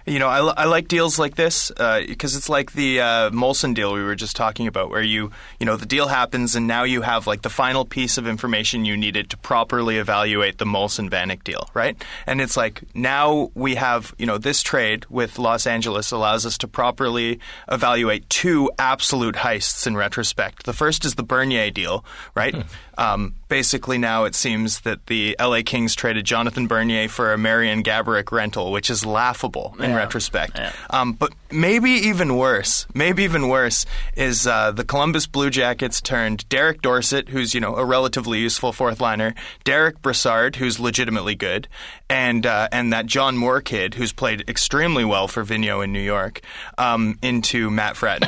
You 0.08 0.20
know, 0.20 0.30
I, 0.30 0.40
I 0.40 0.66
like 0.66 0.88
deals 0.88 1.20
like 1.20 1.36
this 1.36 1.70
because 1.70 2.38
it's 2.38 2.48
like 2.48 2.72
the 2.72 3.02
uh, 3.02 3.30
Moulson 3.32 3.74
deal 3.74 3.94
we 3.94 4.02
were 4.02 4.16
just 4.16 4.38
talking 4.38 4.66
about, 4.66 4.90
where 4.90 5.02
you, 5.02 5.32
you 5.60 5.66
know, 5.66 5.76
the 5.76 5.86
deal 5.86 6.08
happens 6.08 6.56
and 6.56 6.66
now 6.66 6.84
you 6.84 7.02
have 7.02 7.28
like 7.28 7.42
the 7.42 7.50
final 7.50 7.84
piece 7.84 8.18
of 8.18 8.26
information 8.26 8.86
you 8.86 8.96
needed 8.96 9.30
to 9.32 9.38
properly 9.38 9.98
evaluate 9.98 10.60
the 10.60 10.66
Moulson 10.66 11.10
Vanek 11.10 11.44
deal, 11.44 11.70
right? 11.74 12.02
And 12.26 12.40
it's 12.40 12.56
like 12.56 12.84
now 12.96 13.52
we 13.54 13.76
have, 13.76 14.16
you 14.18 14.26
know, 14.26 14.38
this 14.38 14.64
trade 14.64 15.06
with 15.10 15.38
Los 15.40 15.68
Angeles 15.68 16.12
allows 16.12 16.46
us 16.46 16.58
to 16.60 16.70
properly 16.70 17.42
evaluate 17.70 18.30
two 18.30 18.72
absolute 18.80 19.36
heists 19.36 19.86
in 19.88 19.98
retrospect. 19.98 20.66
The 20.66 20.74
first 20.74 21.04
is 21.04 21.16
the 21.16 21.24
Bernier 21.24 21.70
deal, 21.70 22.06
right? 22.34 22.56
Um, 22.98 23.36
basically, 23.48 24.00
now 24.00 24.24
it 24.24 24.34
seems 24.34 24.82
that 24.82 25.06
the 25.06 25.36
LA 25.40 25.62
Kings 25.64 25.94
traded 25.94 26.26
Jonathan 26.26 26.66
Bernier 26.66 27.08
for 27.08 27.32
a 27.32 27.38
Marian 27.38 27.84
Gaborik 27.84 28.32
rental, 28.32 28.72
which 28.72 28.90
is 28.90 29.06
laughable 29.06 29.76
and 29.80 29.96
retrospect. 29.98 30.58
Yeah. 30.58 30.72
Um, 30.90 31.14
but 31.14 31.34
maybe 31.52 31.90
even 31.92 32.36
worse, 32.38 32.86
maybe 32.94 33.24
even 33.24 33.48
worse 33.50 33.86
is 34.16 34.46
uh, 34.48 34.72
the 34.72 34.84
Columbus 34.84 35.28
Blue 35.28 35.50
Jackets 35.50 36.02
turned 36.02 36.48
Derek 36.50 36.82
Dorsett, 36.82 37.30
who's 37.30 37.54
you 37.54 37.60
know 37.62 37.76
a 37.76 37.84
relatively 37.86 38.40
useful 38.40 38.72
fourth 38.72 39.02
liner, 39.02 39.34
Derek 39.64 40.02
Brassard, 40.02 40.56
who's 40.58 40.80
legitimately 40.80 41.36
good, 41.36 41.68
and 42.10 42.46
uh, 42.46 42.68
and 42.72 42.94
that 42.94 43.06
John 43.06 43.36
Moore 43.38 43.62
kid, 43.62 43.96
who's 43.96 44.14
played 44.14 44.48
extremely 44.50 45.04
well 45.06 45.28
for 45.28 45.44
Vigneault 45.44 45.84
in 45.84 45.92
New 45.92 46.00
York, 46.02 46.42
um, 46.78 47.18
into 47.22 47.70
Matt 47.70 47.96
Frattin. 47.96 48.28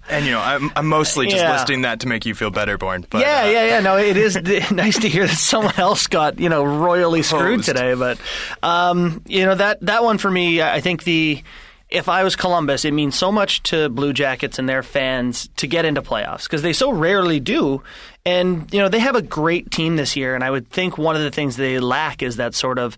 and 0.10 0.24
you 0.24 0.32
know, 0.32 0.40
I'm, 0.40 0.70
I'm 0.76 0.86
mostly 0.86 1.26
just 1.26 1.36
Yeah. 1.42 1.52
listing 1.52 1.82
that 1.82 2.00
to 2.00 2.08
make 2.08 2.26
you 2.26 2.34
feel 2.34 2.50
better, 2.50 2.76
Bourne. 2.78 3.06
But, 3.08 3.20
yeah, 3.22 3.42
uh, 3.42 3.50
yeah, 3.50 3.64
yeah. 3.66 3.80
No, 3.80 3.96
it 3.96 4.16
is 4.16 4.36
nice 4.72 4.98
to 5.00 5.08
hear 5.08 5.26
that 5.26 5.36
someone 5.36 5.78
else 5.78 6.06
got 6.06 6.38
you 6.38 6.48
know 6.48 6.64
royally 6.64 7.22
screwed 7.22 7.56
Hosed. 7.60 7.66
today. 7.66 7.94
But 7.94 8.18
um, 8.62 9.22
you 9.26 9.44
know 9.44 9.49
that 9.54 9.80
that 9.82 10.02
one 10.04 10.18
for 10.18 10.30
me, 10.30 10.62
I 10.62 10.80
think 10.80 11.04
the 11.04 11.42
if 11.90 12.08
I 12.08 12.22
was 12.22 12.36
Columbus, 12.36 12.84
it 12.84 12.92
means 12.92 13.16
so 13.16 13.32
much 13.32 13.62
to 13.64 13.88
Blue 13.88 14.12
Jackets 14.12 14.58
and 14.58 14.68
their 14.68 14.82
fans 14.82 15.48
to 15.56 15.66
get 15.66 15.84
into 15.84 16.02
playoffs 16.02 16.44
because 16.44 16.62
they 16.62 16.72
so 16.72 16.92
rarely 16.92 17.40
do. 17.40 17.82
And 18.24 18.72
you 18.72 18.80
know 18.80 18.88
they 18.88 19.00
have 19.00 19.16
a 19.16 19.22
great 19.22 19.70
team 19.70 19.96
this 19.96 20.16
year, 20.16 20.34
and 20.34 20.44
I 20.44 20.50
would 20.50 20.68
think 20.68 20.98
one 20.98 21.16
of 21.16 21.22
the 21.22 21.30
things 21.30 21.56
they 21.56 21.78
lack 21.80 22.22
is 22.22 22.36
that 22.36 22.54
sort 22.54 22.78
of 22.78 22.96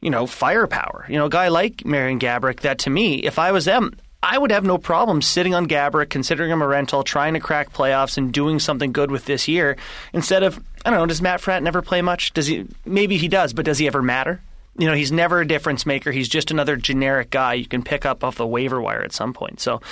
you 0.00 0.10
know 0.10 0.26
firepower. 0.26 1.06
You 1.08 1.18
know, 1.18 1.26
a 1.26 1.30
guy 1.30 1.48
like 1.48 1.84
Marian 1.84 2.18
Gaborik. 2.18 2.60
That 2.60 2.78
to 2.80 2.90
me, 2.90 3.16
if 3.16 3.38
I 3.38 3.52
was 3.52 3.64
them. 3.64 3.92
I 4.24 4.38
would 4.38 4.52
have 4.52 4.62
no 4.62 4.78
problem 4.78 5.20
sitting 5.20 5.52
on 5.52 5.66
Gaborik, 5.66 6.08
considering 6.08 6.52
him 6.52 6.62
a 6.62 6.66
rental, 6.68 7.02
trying 7.02 7.34
to 7.34 7.40
crack 7.40 7.72
playoffs 7.72 8.16
and 8.16 8.32
doing 8.32 8.60
something 8.60 8.92
good 8.92 9.10
with 9.10 9.24
this 9.24 9.48
year 9.48 9.76
instead 10.12 10.44
of 10.44 10.62
I 10.84 10.90
don't 10.90 11.00
know. 11.00 11.06
Does 11.06 11.20
Matt 11.20 11.40
Fratt 11.40 11.62
never 11.62 11.82
play 11.82 12.02
much? 12.02 12.32
Does 12.32 12.46
he? 12.46 12.66
Maybe 12.84 13.16
he 13.16 13.26
does, 13.28 13.52
but 13.52 13.64
does 13.64 13.78
he 13.78 13.88
ever 13.88 14.00
matter? 14.00 14.40
You 14.78 14.86
know, 14.86 14.94
he's 14.94 15.12
never 15.12 15.40
a 15.40 15.46
difference 15.46 15.84
maker. 15.84 16.10
He's 16.12 16.28
just 16.28 16.50
another 16.50 16.76
generic 16.76 17.30
guy 17.30 17.54
you 17.54 17.66
can 17.66 17.82
pick 17.82 18.06
up 18.06 18.24
off 18.24 18.36
the 18.36 18.46
waiver 18.46 18.80
wire 18.80 19.02
at 19.02 19.12
some 19.12 19.34
point. 19.34 19.60
So, 19.60 19.82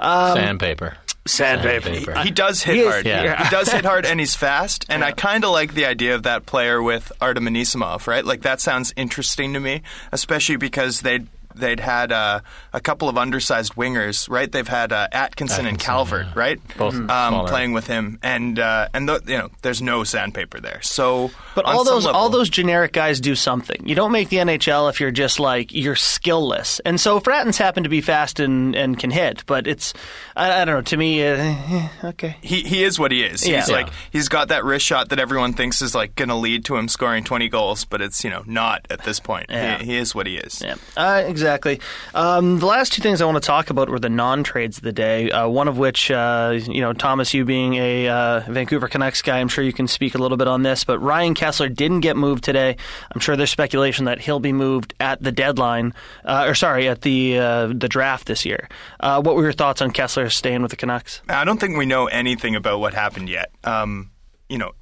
um, 0.00 0.36
Sandpaper. 0.36 0.96
sandpaper. 1.26 1.94
Sandpaper. 1.94 2.18
He 2.22 2.30
does 2.32 2.62
hit 2.62 2.74
He 2.74 2.80
is- 2.82 2.88
hard. 2.92 3.06
yeah. 3.06 3.44
He 3.44 3.50
does 3.50 3.70
hit 3.72 3.84
hard, 3.84 4.04
and 4.06 4.18
he's 4.18 4.34
fast. 4.46 4.86
And 4.88 5.04
I 5.04 5.12
kind 5.12 5.44
of 5.44 5.50
like 5.50 5.74
the 5.74 5.86
idea 5.86 6.14
of 6.16 6.24
that 6.24 6.46
player 6.46 6.82
with 6.82 7.12
Artem 7.20 7.44
Anisimov, 7.46 8.06
right? 8.08 8.24
Like 8.24 8.42
that 8.42 8.60
sounds 8.60 8.92
interesting 8.96 9.52
to 9.54 9.60
me, 9.60 9.82
especially 10.10 10.56
because 10.56 11.02
they'd 11.02 11.28
they'd 11.54 11.80
had 11.80 12.12
uh, 12.12 12.40
a 12.72 12.80
couple 12.80 13.08
of 13.08 13.16
undersized 13.16 13.74
wingers, 13.74 14.28
right? 14.28 14.50
They've 14.50 14.66
had 14.66 14.92
uh, 14.92 15.08
Atkinson, 15.12 15.66
and 15.66 15.78
Calvert, 15.78 16.26
yeah. 16.26 16.32
right? 16.34 16.60
Both 16.76 16.94
um, 17.08 17.46
playing 17.46 17.72
with 17.72 17.86
him, 17.86 18.18
and 18.22 18.58
uh, 18.58 18.88
and 18.94 19.08
the, 19.08 19.22
you 19.26 19.38
know, 19.38 19.50
there's 19.62 19.80
no 19.82 20.04
sandpaper 20.04 20.60
there. 20.60 20.80
So, 20.82 21.30
But 21.54 21.64
all 21.64 21.84
those 21.84 22.04
level- 22.06 22.20
all 22.20 22.28
those 22.28 22.48
generic 22.48 22.92
guys 22.92 23.20
do 23.20 23.34
something. 23.34 23.86
You 23.86 23.94
don't 23.94 24.12
make 24.12 24.28
the 24.28 24.38
NHL 24.38 24.90
if 24.90 25.00
you're 25.00 25.10
just 25.10 25.40
like 25.40 25.72
you're 25.72 25.94
skillless. 25.94 26.80
And 26.84 27.00
so 27.00 27.20
Frattin's 27.20 27.58
happen 27.58 27.82
to 27.84 27.88
be 27.88 28.00
fast 28.00 28.40
and, 28.40 28.74
and 28.74 28.98
can 28.98 29.10
hit, 29.10 29.44
but 29.46 29.66
it's 29.66 29.94
I, 30.36 30.62
I 30.62 30.64
don't 30.64 30.74
know. 30.76 30.82
To 30.82 30.96
me, 30.96 31.24
uh, 31.26 31.36
eh, 31.36 31.88
okay. 32.04 32.36
he 32.42 32.62
he 32.62 32.84
is 32.84 32.98
what 32.98 33.12
he 33.12 33.22
is. 33.22 33.42
He's 33.42 33.68
Yeah. 33.68 33.74
like 33.74 33.88
he's 34.10 34.28
got 34.28 34.48
that 34.48 34.64
wrist 34.64 34.84
shot 34.84 35.10
that 35.10 35.18
everyone 35.18 35.52
thinks 35.52 35.80
is 35.82 35.94
like 35.94 36.14
going 36.16 36.28
to 36.28 36.34
lead 36.34 36.64
to 36.66 36.76
him 36.76 36.88
scoring 36.88 37.24
20 37.24 37.48
goals, 37.48 37.84
but 37.84 38.00
it's 38.00 38.24
you 38.24 38.30
know 38.30 38.42
not 38.46 38.86
at 38.90 39.04
this 39.04 39.20
point. 39.20 39.46
Yeah. 39.50 39.78
He, 39.78 39.84
he 39.84 39.96
is 39.96 40.14
what 40.14 40.26
he 40.26 40.36
is. 40.36 40.62
Yeah, 40.62 40.74
uh, 40.96 41.22
exactly. 41.44 41.78
Um, 42.14 42.58
the 42.58 42.66
last 42.66 42.94
two 42.94 43.02
things 43.02 43.20
I 43.20 43.26
want 43.26 43.36
to 43.36 43.46
talk 43.46 43.68
about 43.68 43.90
were 43.90 43.98
the 43.98 44.08
non-trades 44.08 44.78
of 44.78 44.82
the 44.82 44.92
day. 44.92 45.30
Uh, 45.30 45.46
one 45.46 45.68
of 45.68 45.76
which, 45.76 46.10
uh, 46.10 46.58
you 46.58 46.80
know, 46.80 46.94
Thomas, 46.94 47.34
you 47.34 47.44
being 47.44 47.74
a 47.74 48.08
uh, 48.08 48.40
Vancouver 48.48 48.88
Canucks 48.88 49.20
guy, 49.20 49.40
I'm 49.40 49.48
sure 49.48 49.62
you 49.62 49.72
can 49.72 49.86
speak 49.86 50.14
a 50.14 50.18
little 50.18 50.38
bit 50.38 50.48
on 50.48 50.62
this. 50.62 50.84
But 50.84 51.00
Ryan 51.00 51.34
Kesler 51.34 51.74
didn't 51.74 52.00
get 52.00 52.16
moved 52.16 52.44
today. 52.44 52.78
I'm 53.12 53.20
sure 53.20 53.36
there's 53.36 53.50
speculation 53.50 54.06
that 54.06 54.20
he'll 54.20 54.40
be 54.40 54.54
moved 54.54 54.94
at 55.00 55.22
the 55.22 55.32
deadline, 55.32 55.92
uh, 56.24 56.46
or 56.48 56.54
sorry, 56.54 56.88
at 56.88 57.02
the 57.02 57.38
uh, 57.38 57.66
the 57.66 57.88
draft 57.88 58.26
this 58.26 58.46
year. 58.46 58.68
Uh, 59.00 59.20
what 59.20 59.36
were 59.36 59.42
your 59.42 59.52
thoughts 59.52 59.82
on 59.82 59.90
Kesler 59.90 60.32
staying 60.32 60.62
with 60.62 60.70
the 60.70 60.76
Canucks? 60.76 61.20
I 61.28 61.44
don't 61.44 61.60
think 61.60 61.76
we 61.76 61.84
know 61.84 62.06
anything 62.06 62.56
about 62.56 62.80
what 62.80 62.94
happened 62.94 63.28
yet. 63.28 63.50
Um, 63.64 64.10
you 64.48 64.56
know, 64.56 64.72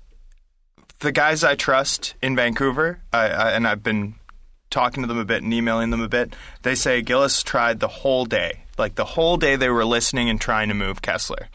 the 1.00 1.10
guys 1.10 1.42
I 1.42 1.56
trust 1.56 2.14
in 2.22 2.36
Vancouver, 2.36 3.02
I, 3.12 3.28
I, 3.28 3.50
and 3.52 3.66
I've 3.66 3.82
been 3.82 4.14
talking 4.72 5.04
to 5.04 5.06
them 5.06 5.18
a 5.18 5.24
bit 5.24 5.42
and 5.44 5.54
emailing 5.54 5.90
them 5.90 6.00
a 6.00 6.08
bit. 6.08 6.34
They 6.62 6.74
say 6.74 7.00
Gillis 7.02 7.42
tried 7.44 7.78
the 7.78 7.86
whole 7.88 8.24
day, 8.24 8.64
like 8.78 8.96
the 8.96 9.04
whole 9.04 9.36
day 9.36 9.54
they 9.54 9.68
were 9.68 9.84
listening 9.84 10.28
and 10.28 10.40
trying 10.40 10.66
to 10.68 10.74
move 10.74 11.00
Kesler. 11.02 11.46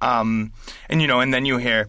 Um, 0.00 0.52
and 0.88 1.00
you 1.00 1.06
know, 1.08 1.20
and 1.20 1.32
then 1.32 1.44
you 1.46 1.58
hear. 1.58 1.88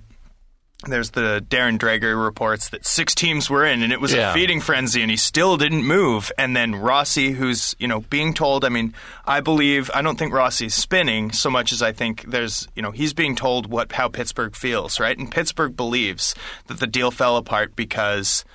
There's 0.87 1.09
the 1.09 1.43
Darren 1.49 1.79
Dreger 1.79 2.23
reports 2.23 2.69
that 2.69 2.85
six 2.85 3.15
teams 3.15 3.49
were 3.49 3.65
in, 3.65 3.81
and 3.81 3.91
it 3.91 3.99
was 3.99 4.13
Yeah. 4.13 4.29
a 4.29 4.33
feeding 4.35 4.61
frenzy, 4.61 5.01
and 5.01 5.09
he 5.09 5.17
still 5.17 5.57
didn't 5.57 5.83
move. 5.83 6.31
And 6.37 6.55
then 6.55 6.75
Rossi, 6.75 7.31
who's 7.31 7.75
you 7.79 7.87
know 7.87 8.01
being 8.01 8.31
told, 8.35 8.63
I 8.63 8.69
mean, 8.69 8.93
I 9.25 9.39
believe 9.39 9.89
I 9.95 10.03
don't 10.03 10.19
think 10.19 10.33
Rossi's 10.33 10.75
spinning 10.75 11.31
so 11.31 11.49
much 11.49 11.71
as 11.73 11.81
I 11.81 11.93
think 11.93 12.25
there's 12.27 12.67
you 12.75 12.83
know 12.83 12.91
he's 12.91 13.11
being 13.11 13.35
told 13.35 13.65
what 13.71 13.91
how 13.91 14.07
Pittsburgh 14.07 14.55
feels, 14.55 14.99
right? 14.99 15.17
And 15.17 15.31
Pittsburgh 15.31 15.75
believes 15.75 16.35
that 16.67 16.79
the 16.79 16.87
deal 16.87 17.09
fell 17.09 17.37
apart 17.37 17.75
because 17.75 18.45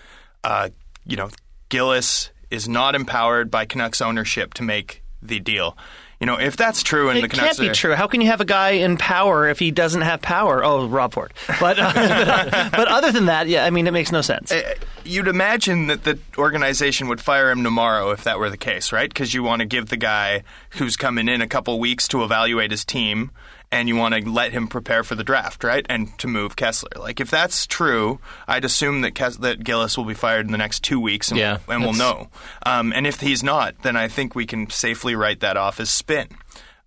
uh, 0.45 0.69
you 1.05 1.17
know 1.17 1.29
Gillis 1.73 2.31
is 2.51 2.69
not 2.69 2.95
empowered 2.95 3.51
by 3.51 3.65
Canucks 3.65 4.03
ownership 4.03 4.53
to 4.55 4.63
make 4.63 5.03
the 5.23 5.41
deal. 5.41 5.75
You 6.21 6.27
know, 6.27 6.39
if 6.39 6.57
that's 6.57 6.83
true, 6.85 7.09
and 7.09 7.19
the 7.19 7.25
It 7.25 7.31
Canucks 7.31 7.57
can't 7.57 7.59
be 7.59 7.69
are- 7.71 7.75
true. 7.75 7.95
How 7.95 8.07
can 8.07 8.21
you 8.21 8.27
have 8.29 8.41
a 8.43 8.45
guy 8.45 8.73
in 8.73 8.97
power 8.99 9.49
if 9.49 9.59
he 9.59 9.71
doesn't 9.73 10.03
have 10.03 10.21
power? 10.23 10.63
Oh, 10.63 10.87
Rob 10.87 11.15
Ford. 11.15 11.33
But 11.59 11.79
uh, 11.81 12.69
but 12.73 12.87
other 12.89 13.11
than 13.11 13.25
that, 13.27 13.49
yeah, 13.49 13.65
I 13.65 13.71
mean, 13.71 13.87
it 13.87 13.91
makes 13.93 14.13
no 14.13 14.21
sense. 14.21 14.53
Uh, 14.53 14.75
You'd 15.05 15.27
imagine 15.27 15.89
that 15.89 16.05
the 16.05 16.19
organization 16.39 17.09
would 17.09 17.21
fire 17.21 17.51
him 17.51 17.65
tomorrow 17.65 18.11
if 18.11 18.23
that 18.25 18.39
were 18.39 18.51
the 18.51 18.57
case, 18.59 18.93
right? 18.93 19.09
Because 19.09 19.33
you 19.35 19.43
want 19.43 19.61
to 19.61 19.67
give 19.67 19.89
the 19.89 19.97
guy 19.97 20.45
who's 20.71 20.97
coming 20.97 21.27
in 21.27 21.41
a 21.43 21.49
couple 21.49 21.81
weeks 21.81 22.07
to 22.09 22.23
evaluate 22.23 22.71
his 22.71 22.85
team, 22.85 23.33
and 23.73 23.89
you 23.89 23.97
want 23.97 24.15
to 24.15 24.31
let 24.31 24.53
him 24.53 24.69
prepare 24.69 25.03
for 25.03 25.15
the 25.15 25.25
draft, 25.25 25.65
right? 25.65 25.85
And 25.89 26.17
to 26.19 26.29
move 26.29 26.55
Kesler. 26.55 26.99
Like 26.99 27.19
if 27.19 27.31
that's 27.31 27.67
true, 27.67 28.21
I'd 28.47 28.65
assume 28.65 29.01
that 29.01 29.15
Kes- 29.15 29.41
that 29.41 29.65
Gillis 29.65 29.97
will 29.97 30.05
be 30.05 30.15
fired 30.15 30.47
in 30.47 30.53
the 30.53 30.59
next 30.59 30.85
two 30.85 31.01
weeks, 31.01 31.31
and, 31.31 31.41
Yeah, 31.41 31.59
and 31.67 31.83
we'll 31.83 31.95
know. 31.95 32.29
Um, 32.65 32.93
and 32.93 33.07
if 33.07 33.21
he's 33.21 33.43
not, 33.43 33.75
then 33.83 33.97
I 33.97 34.07
think 34.09 34.35
we 34.35 34.47
can 34.47 34.69
safely 34.71 35.17
write 35.17 35.41
that 35.41 35.57
off 35.57 35.81
as 35.81 35.91
spin. 35.91 36.29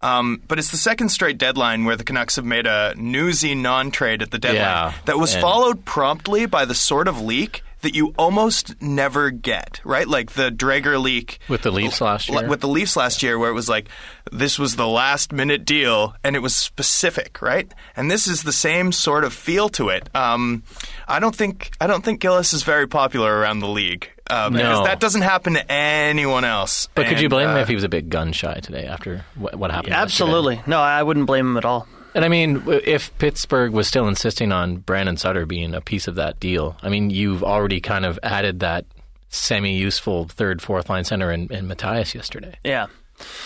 Um, 0.02 0.42
but 0.48 0.60
it's 0.60 0.70
the 0.70 0.78
second 0.78 1.10
straight 1.10 1.40
deadline 1.40 1.86
where 1.86 1.96
the 1.96 2.04
Canucks 2.04 2.36
have 2.36 2.46
made 2.46 2.68
a 2.68 2.94
newsy 2.96 3.56
non-trade 3.56 4.22
at 4.22 4.30
the 4.30 4.38
deadline 4.38 4.62
Yeah, 4.62 4.94
that 5.06 5.18
was 5.18 5.36
followed 5.36 5.84
promptly 5.84 6.46
by 6.46 6.66
the 6.66 6.76
sort 6.76 7.08
of 7.08 7.20
leak 7.20 7.64
that 7.86 7.96
you 7.96 8.14
almost 8.18 8.80
never 8.82 9.32
get, 9.32 9.80
right? 9.84 10.08
Like 10.08 10.34
the 10.34 10.50
Dreger 10.52 11.02
leak 11.02 11.40
With 11.48 11.62
the 11.62 11.72
Leafs 11.72 12.02
last 12.02 12.28
year? 12.30 12.48
With 12.48 12.60
the 12.62 12.68
Leafs 12.68 12.96
last 12.98 13.24
year, 13.24 13.40
where 13.40 13.50
it 13.50 13.54
was 13.54 13.70
like, 13.70 13.88
this 14.32 14.60
was 14.60 14.76
the 14.76 14.88
last 14.88 15.32
minute 15.32 15.64
deal, 15.66 16.14
and 16.24 16.36
it 16.36 16.40
was 16.40 16.56
specific, 16.56 17.42
right? 17.42 17.72
And 17.96 18.12
this 18.12 18.28
is 18.28 18.44
the 18.44 18.52
same 18.52 18.92
sort 18.92 19.24
of 19.24 19.34
feel 19.34 19.70
to 19.70 19.90
it. 19.90 20.10
Um, 20.16 20.64
I 21.08 21.20
don't 21.20 21.36
think 21.36 21.72
I 21.80 21.88
don't 21.88 22.04
think 22.04 22.20
Gillis 22.20 22.54
is 22.54 22.64
very 22.64 22.88
popular 22.88 23.34
around 23.40 23.60
the 23.60 23.68
league. 23.70 24.10
Um, 24.30 24.54
No. 24.54 24.60
because 24.60 24.86
that 24.88 25.00
doesn't 25.00 25.22
happen 25.22 25.54
to 25.54 25.72
anyone 25.72 26.44
else. 26.46 26.88
But 26.96 27.06
could 27.06 27.20
you 27.20 27.26
And, 27.26 27.30
blame 27.30 27.50
him 27.50 27.58
uh, 27.58 27.60
if 27.60 27.68
he 27.68 27.76
was 27.76 27.84
a 27.84 27.90
bit 27.90 28.10
gun 28.10 28.32
shy 28.34 28.60
today 28.62 28.86
after 28.88 29.24
what, 29.36 29.56
what 29.56 29.70
happened? 29.72 29.90
yesterday? 29.94 30.02
Absolutely. 30.02 30.62
No, 30.66 30.80
I 30.80 31.04
wouldn't 31.04 31.28
blame 31.28 31.46
him 31.46 31.58
at 31.58 31.66
all. 31.66 31.88
And 32.16 32.24
I 32.24 32.30
mean, 32.30 32.64
if 32.66 33.16
Pittsburgh 33.18 33.74
was 33.74 33.90
still 33.90 34.08
insisting 34.08 34.54
on 34.54 34.78
Brandon 34.78 35.18
Sutter 35.18 35.46
being 35.46 35.76
a 35.76 35.82
piece 35.82 36.08
of 36.08 36.16
that 36.16 36.40
deal, 36.40 36.78
I 36.82 36.88
mean, 36.88 37.10
you've 37.10 37.44
already 37.44 37.82
kind 37.82 38.06
of 38.06 38.18
added 38.24 38.62
that 38.62 38.86
semi-useful 39.28 40.30
third, 40.30 40.62
fourth 40.62 40.90
line 40.90 41.04
center 41.04 41.30
in, 41.30 41.52
in 41.52 41.68
Matthias 41.68 42.16
yesterday. 42.16 42.56
Yeah, 42.64 42.88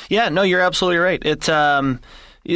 yeah. 0.08 0.30
No, 0.30 0.44
you're 0.44 0.62
absolutely 0.62 1.00
right. 1.00 1.20
It's 1.26 1.50
um, 1.50 2.00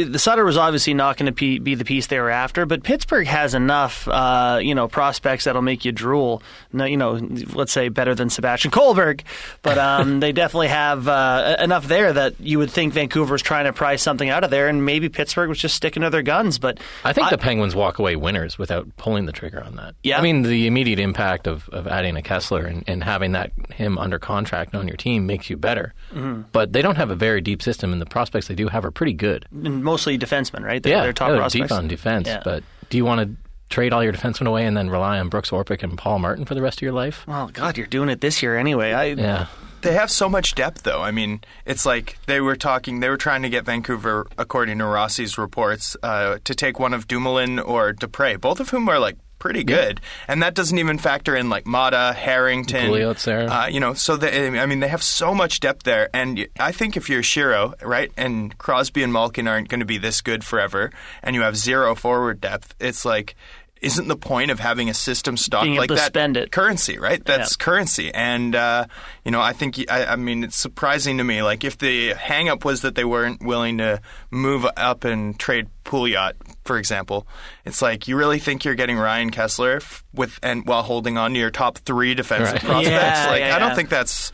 the 0.02 0.18
Sutter 0.18 0.44
was 0.44 0.56
obviously 0.56 0.92
not 0.92 1.16
going 1.16 1.26
to 1.26 1.32
be, 1.32 1.58
be 1.60 1.76
the 1.76 1.84
piece 1.84 2.08
they 2.08 2.18
were 2.18 2.30
after, 2.30 2.66
but 2.66 2.82
Pittsburgh 2.82 3.26
has 3.28 3.54
enough, 3.54 4.08
uh, 4.08 4.58
you 4.60 4.74
know, 4.74 4.88
prospects 4.88 5.44
that'll 5.44 5.62
make 5.62 5.84
you 5.84 5.92
drool. 5.92 6.42
No, 6.72 6.84
you 6.84 6.96
know, 6.96 7.12
let's 7.52 7.72
say 7.72 7.88
better 7.88 8.14
than 8.14 8.28
Sebastian 8.28 8.72
Collberg, 8.72 9.22
but 9.62 9.78
um, 9.78 10.18
they 10.20 10.32
definitely 10.32 10.68
have 10.68 11.06
uh, 11.06 11.56
enough 11.60 11.86
there 11.86 12.12
that 12.12 12.40
you 12.40 12.58
would 12.58 12.70
think 12.70 12.92
Vancouver's 12.92 13.42
trying 13.42 13.66
to 13.66 13.72
pry 13.72 13.94
something 13.96 14.28
out 14.28 14.42
of 14.42 14.50
there, 14.50 14.68
and 14.68 14.84
maybe 14.84 15.08
Pittsburgh 15.08 15.48
was 15.48 15.58
just 15.58 15.76
sticking 15.76 16.02
to 16.02 16.10
their 16.10 16.22
guns. 16.22 16.58
But 16.58 16.80
I 17.04 17.12
think 17.12 17.30
the 17.30 17.38
Penguins 17.38 17.76
walk 17.76 18.00
away 18.00 18.16
winners 18.16 18.58
without 18.58 18.96
pulling 18.96 19.26
the 19.26 19.32
trigger 19.32 19.62
on 19.62 19.76
that. 19.76 19.94
Yeah. 20.02 20.18
I 20.18 20.22
mean, 20.22 20.42
the 20.42 20.66
immediate 20.66 20.98
impact 20.98 21.46
of, 21.46 21.68
of 21.68 21.86
adding 21.86 22.16
a 22.16 22.22
Kesler 22.22 22.66
and, 22.66 22.82
and 22.88 23.04
having 23.04 23.32
that 23.32 23.52
him 23.74 23.98
under 23.98 24.18
contract 24.18 24.74
on 24.74 24.88
your 24.88 24.96
team 24.96 25.26
makes 25.26 25.48
you 25.48 25.56
better. 25.56 25.94
Mm-hmm. 26.12 26.42
But 26.50 26.72
they 26.72 26.82
don't 26.82 26.96
have 26.96 27.10
a 27.10 27.14
very 27.14 27.40
deep 27.40 27.62
system, 27.62 27.92
and 27.92 28.02
the 28.02 28.06
prospects 28.06 28.48
they 28.48 28.54
do 28.54 28.68
have 28.68 28.84
are 28.84 28.90
pretty 28.90 29.12
good. 29.12 29.46
and 29.52 29.83
mostly 29.84 30.18
defensemen, 30.18 30.64
right? 30.64 30.82
They're, 30.82 30.92
yeah, 30.92 31.02
they're 31.02 31.12
top 31.12 31.28
they're 31.28 31.38
prospects. 31.38 31.68
deep 31.68 31.72
on 31.76 31.86
defense. 31.88 32.26
Yeah. 32.26 32.42
But 32.44 32.64
do 32.90 32.96
you 32.96 33.04
want 33.04 33.20
to 33.20 33.36
trade 33.68 33.92
all 33.92 34.02
your 34.02 34.12
defensemen 34.12 34.46
away 34.46 34.66
and 34.66 34.76
then 34.76 34.90
rely 34.90 35.18
on 35.18 35.28
Brooks 35.28 35.50
Orpik 35.50 35.82
and 35.82 35.96
Paul 35.96 36.18
Martin 36.18 36.44
for 36.44 36.54
the 36.54 36.62
rest 36.62 36.78
of 36.78 36.82
your 36.82 36.92
life? 36.92 37.26
Well, 37.26 37.48
God, 37.48 37.76
you're 37.78 37.86
doing 37.86 38.08
it 38.08 38.20
this 38.20 38.42
year 38.42 38.56
anyway. 38.56 38.92
I, 38.92 39.04
Yeah. 39.04 39.46
They 39.82 39.92
have 39.92 40.10
so 40.10 40.30
much 40.30 40.54
depth, 40.54 40.82
though. 40.84 41.02
I 41.02 41.10
mean, 41.10 41.42
it's 41.66 41.84
like 41.84 42.16
they 42.24 42.40
were 42.40 42.56
talking. 42.56 43.00
They 43.00 43.10
were 43.10 43.18
trying 43.18 43.42
to 43.42 43.50
get 43.50 43.66
Vancouver, 43.66 44.26
according 44.38 44.78
to 44.78 44.86
Rossi's 44.86 45.36
reports, 45.36 45.94
uh, 46.02 46.38
to 46.42 46.54
take 46.54 46.78
one 46.78 46.94
of 46.94 47.06
Dumoulin 47.06 47.58
or 47.58 47.92
Dupre, 47.92 48.38
both 48.38 48.60
of 48.60 48.70
whom 48.70 48.88
are 48.88 48.98
like 48.98 49.18
pretty 49.44 49.62
good, 49.62 50.00
and 50.26 50.42
that 50.42 50.54
doesn't 50.54 50.78
even 50.78 50.96
factor 50.96 51.36
in 51.36 51.50
like 51.50 51.66
Maatta, 51.66 52.14
Harrington, 52.14 52.90
there. 53.26 53.50
Uh, 53.50 53.66
you 53.66 53.78
know, 53.78 53.92
so 53.92 54.16
they, 54.16 54.58
I 54.58 54.64
mean, 54.64 54.80
they 54.80 54.88
have 54.88 55.02
so 55.02 55.34
much 55.34 55.60
depth 55.60 55.82
there, 55.82 56.08
and 56.14 56.48
I 56.58 56.72
think 56.72 56.96
if 56.96 57.10
you're 57.10 57.20
Shero, 57.20 57.74
right, 57.82 58.10
and 58.16 58.56
Crosby 58.56 59.02
and 59.02 59.12
Malkin 59.12 59.46
aren't 59.46 59.68
going 59.68 59.80
to 59.80 59.84
be 59.86 59.98
this 59.98 60.22
good 60.22 60.44
forever, 60.44 60.90
and 61.22 61.36
you 61.36 61.42
have 61.42 61.58
zero 61.58 61.94
forward 61.94 62.40
depth, 62.40 62.74
it's 62.80 63.04
like. 63.04 63.36
Isn't 63.82 64.08
the 64.08 64.16
point 64.16 64.50
of 64.50 64.60
having 64.60 64.88
a 64.88 64.94
system 64.94 65.36
stock 65.36 65.66
like 65.66 65.88
to 65.88 65.96
that 65.96 66.06
spend 66.06 66.38
it. 66.38 66.50
currency, 66.50 66.98
right? 66.98 67.22
That's 67.22 67.54
Yeah. 67.58 67.64
currency, 67.64 68.14
and 68.14 68.56
uh, 68.56 68.86
you 69.26 69.30
know, 69.30 69.42
I 69.42 69.52
think 69.52 69.78
I, 69.90 70.06
I 70.06 70.16
mean 70.16 70.42
it's 70.42 70.56
surprising 70.56 71.18
to 71.18 71.24
me. 71.24 71.42
Like 71.42 71.64
if 71.64 71.76
the 71.76 72.14
hangup 72.14 72.64
was 72.64 72.80
that 72.80 72.94
they 72.94 73.04
weren't 73.04 73.44
willing 73.44 73.76
to 73.78 74.00
move 74.30 74.64
up 74.78 75.04
and 75.04 75.38
trade 75.38 75.66
Pouliot, 75.84 76.32
for 76.64 76.78
example, 76.78 77.26
it's 77.64 77.82
like 77.82 78.08
you 78.08 78.16
really 78.16 78.38
think 78.38 78.64
you're 78.64 78.74
getting 78.74 78.96
Ryan 78.98 79.30
Kesler 79.30 79.76
f- 79.76 80.04
with 80.14 80.38
and 80.42 80.66
while 80.66 80.82
holding 80.82 81.18
on 81.18 81.32
to 81.34 81.38
your 81.38 81.50
top 81.50 81.78
three 81.78 82.14
defensive 82.14 82.54
Right. 82.54 82.62
prospects. 82.62 82.88
Yeah, 82.90 83.26
like 83.30 83.40
yeah, 83.40 83.56
I 83.56 83.58
don't 83.58 83.70
yeah. 83.70 83.74
think 83.74 83.88
that's 83.90 84.32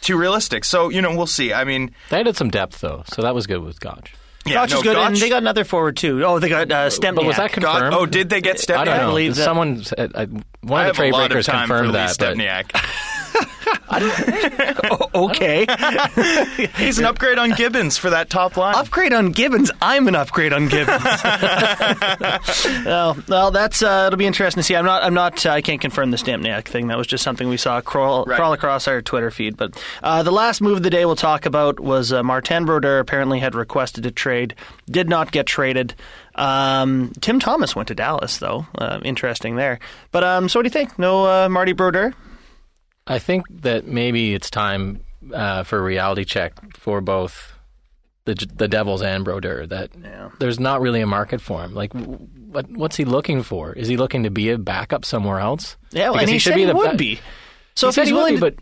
too 0.00 0.16
realistic. 0.18 0.64
So 0.64 0.88
you 0.88 1.02
know, 1.02 1.14
we'll 1.16 1.26
see. 1.26 1.52
I 1.52 1.64
mean, 1.64 1.90
They 2.10 2.20
added 2.20 2.36
some 2.36 2.50
depth 2.50 2.80
though, 2.80 3.02
so 3.06 3.22
that 3.22 3.34
was 3.34 3.46
good 3.46 3.62
with 3.62 3.78
Gotch. 3.80 4.14
yeah, 4.46 4.54
Gotch 4.54 4.70
no, 4.70 4.76
is 4.78 4.82
good, 4.84 4.96
and 4.96 5.16
they 5.16 5.28
got 5.28 5.42
another 5.42 5.64
forward 5.64 5.96
too. 5.96 6.24
Oh, 6.24 6.38
they 6.38 6.48
got 6.48 6.70
uh, 6.70 6.86
Stempniak. 6.88 7.14
But 7.16 7.24
was 7.24 7.36
that 7.36 7.52
Got- 7.52 7.80
confirmed? 7.80 7.94
oh, 7.94 8.06
did 8.06 8.28
they 8.30 8.40
get 8.40 8.56
Stempniak? 8.56 8.76
I 8.78 8.84
don't 8.84 8.96
know. 8.98 9.08
believe 9.08 9.34
that- 9.34 9.44
Someone, 9.44 9.82
said, 9.84 10.12
I, 10.14 10.24
one 10.26 10.80
of 10.80 10.86
have 10.86 10.86
the 10.86 10.92
trade 10.94 11.12
a 11.12 11.16
lot 11.16 11.22
of 11.24 11.28
breakers 11.30 11.46
time 11.46 11.66
for 11.68 11.74
confirmed 11.78 11.88
Lee 12.38 12.44
that. 12.46 12.68
but- 12.72 12.82
Okay. 15.14 15.66
He's 16.76 16.98
an 16.98 17.06
upgrade 17.06 17.38
on 17.38 17.50
Gibbons 17.52 17.96
for 17.96 18.10
that 18.10 18.28
top 18.28 18.56
line. 18.58 18.74
upgrade 18.74 19.12
on 19.14 19.32
Gibbons. 19.32 19.70
I'm 19.80 20.06
an 20.08 20.14
upgrade 20.14 20.52
on 20.52 20.68
Gibbons. 20.68 21.02
well, 22.84 23.16
well, 23.28 23.50
that's 23.50 23.82
uh, 23.82 24.04
it'll 24.06 24.18
be 24.18 24.26
interesting 24.26 24.60
to 24.60 24.64
see. 24.64 24.76
I'm 24.76 24.84
not. 24.84 25.02
I'm 25.02 25.14
not. 25.14 25.44
Uh, 25.46 25.50
I 25.50 25.62
can't 25.62 25.80
confirm 25.80 26.10
the 26.10 26.16
Stempniak 26.18 26.66
thing. 26.66 26.88
That 26.88 26.98
was 26.98 27.06
just 27.06 27.24
something 27.24 27.48
we 27.48 27.56
saw 27.56 27.80
crawl, 27.80 28.24
Right. 28.26 28.36
crawl 28.36 28.52
across 28.52 28.86
our 28.88 29.00
Twitter 29.00 29.30
feed. 29.30 29.56
But 29.56 29.82
uh, 30.02 30.22
the 30.22 30.32
last 30.32 30.60
move 30.60 30.76
of 30.78 30.82
the 30.82 30.90
day 30.90 31.06
we'll 31.06 31.16
talk 31.16 31.46
about 31.46 31.80
was 31.80 32.12
uh, 32.12 32.22
Martin 32.22 32.66
Brodeur 32.66 32.98
apparently 32.98 33.38
had 33.40 33.54
requested 33.54 34.04
a 34.04 34.10
trade, 34.10 34.54
did 34.90 35.08
not 35.08 35.32
get 35.32 35.46
traded. 35.46 35.94
Um, 36.34 37.12
Tim 37.22 37.40
Thomas 37.40 37.74
went 37.74 37.88
to 37.88 37.94
Dallas 37.94 38.36
though. 38.38 38.66
Uh, 38.76 39.00
interesting 39.02 39.56
there. 39.56 39.78
But 40.12 40.24
um, 40.24 40.48
so 40.50 40.58
what 40.58 40.64
do 40.64 40.66
you 40.66 40.70
think? 40.72 40.98
No 40.98 41.24
uh, 41.24 41.48
Marty 41.48 41.72
Brodeur. 41.72 42.12
I 43.06 43.18
think 43.18 43.44
that 43.62 43.86
maybe 43.86 44.34
it's 44.34 44.50
time 44.50 45.00
uh, 45.32 45.62
for 45.62 45.78
a 45.78 45.82
reality 45.82 46.24
check 46.24 46.54
for 46.76 47.00
both 47.00 47.52
the 48.24 48.34
the 48.56 48.68
Devils 48.68 49.02
and 49.02 49.24
Brodeur. 49.24 49.66
That 49.66 49.90
Yeah. 50.02 50.30
there's 50.38 50.58
not 50.58 50.80
really 50.80 51.00
a 51.00 51.06
market 51.06 51.40
for 51.40 51.62
him. 51.62 51.74
Like, 51.74 51.92
what 51.94 52.68
what's 52.70 52.96
he 52.96 53.04
looking 53.04 53.42
for? 53.42 53.72
Is 53.72 53.88
he 53.88 53.96
looking 53.96 54.24
to 54.24 54.30
be 54.30 54.50
a 54.50 54.58
backup 54.58 55.04
somewhere 55.04 55.38
else? 55.40 55.76
Yeah, 55.92 56.10
well, 56.10 56.20
and 56.20 56.28
he, 56.28 56.38
should 56.38 56.50
said 56.50 56.56
be 56.56 56.60
he 56.62 56.66
the 56.66 56.74
would 56.74 56.96
be. 56.98 57.20
So 57.76 57.86
he 57.86 57.90
if 57.90 57.94
he's 57.96 58.08
he 58.08 58.12
willing, 58.12 58.34
be, 58.34 58.40
to, 58.40 58.50
but 58.50 58.54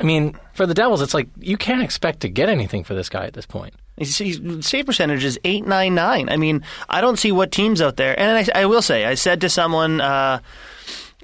I 0.00 0.02
mean, 0.04 0.36
for 0.54 0.66
the 0.66 0.74
Devils, 0.74 1.00
it's 1.02 1.14
like 1.14 1.28
you 1.38 1.56
can't 1.56 1.82
expect 1.82 2.20
to 2.20 2.28
get 2.28 2.48
anything 2.48 2.82
for 2.84 2.94
this 2.94 3.08
guy 3.08 3.26
at 3.26 3.34
this 3.34 3.46
point. 3.46 3.74
His 3.96 4.16
his 4.18 4.40
save 4.66 4.86
percentage 4.86 5.22
is 5.22 5.38
eight 5.44 5.64
nine 5.66 5.94
nine. 5.94 6.28
I 6.28 6.36
mean, 6.36 6.64
I 6.88 7.00
don't 7.00 7.18
see 7.18 7.30
what 7.30 7.52
teams 7.52 7.80
out 7.80 7.96
there. 7.96 8.18
And 8.18 8.48
I, 8.52 8.62
I 8.62 8.66
will 8.66 8.82
say, 8.82 9.04
I 9.04 9.14
said 9.14 9.42
to 9.42 9.48
someone, 9.48 10.00
uh, 10.00 10.40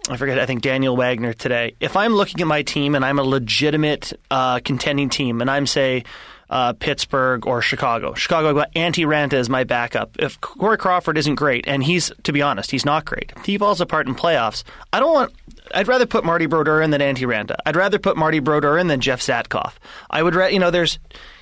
I 0.08 0.16
forget, 0.16 0.38
I 0.38 0.46
think 0.46 0.62
Daniel 0.62 0.96
Wagner 0.96 1.34
today. 1.34 1.74
If 1.80 1.96
I'm 1.96 2.14
looking 2.14 2.40
at 2.40 2.46
my 2.46 2.62
team 2.62 2.94
and 2.94 3.04
I'm 3.04 3.18
a 3.18 3.22
legitimate 3.22 4.12
uh, 4.30 4.60
contending 4.60 5.10
team, 5.10 5.42
and 5.42 5.50
I'm 5.50 5.66
say 5.66 6.04
uh, 6.48 6.72
Pittsburgh 6.72 7.46
or 7.46 7.60
Chicago, 7.60 8.14
Chicago, 8.14 8.48
I've 8.48 8.54
got 8.54 8.74
Antti 8.74 9.04
Raanta 9.06 9.34
as 9.34 9.50
my 9.50 9.64
backup. 9.64 10.16
If 10.18 10.40
Corey 10.40 10.78
Crawford 10.78 11.18
isn't 11.18 11.34
great, 11.34 11.68
and 11.68 11.84
he's 11.84 12.10
to 12.22 12.32
be 12.32 12.40
honest, 12.40 12.70
he's 12.70 12.86
not 12.86 13.04
great. 13.04 13.32
If 13.36 13.44
he 13.44 13.58
falls 13.58 13.82
apart 13.82 14.06
in 14.08 14.14
playoffs, 14.14 14.64
I 14.92 15.00
don't 15.00 15.12
want. 15.12 15.34
I'd 15.74 15.88
rather 15.88 16.06
put 16.06 16.24
Marty 16.24 16.46
Brodeur 16.46 16.80
in 16.80 16.90
than 16.90 17.02
Antti 17.02 17.26
Raanta. 17.26 17.56
I'd 17.66 17.76
rather 17.76 17.98
put 17.98 18.16
Marty 18.16 18.38
Brodeur 18.38 18.78
in 18.78 18.86
than 18.86 19.00
Jeff 19.00 19.20
Zatkoff. 19.20 19.74
I 20.08 20.22
would, 20.22 20.34
you 20.50 20.58
know, 20.58 20.70
there's 20.70 20.98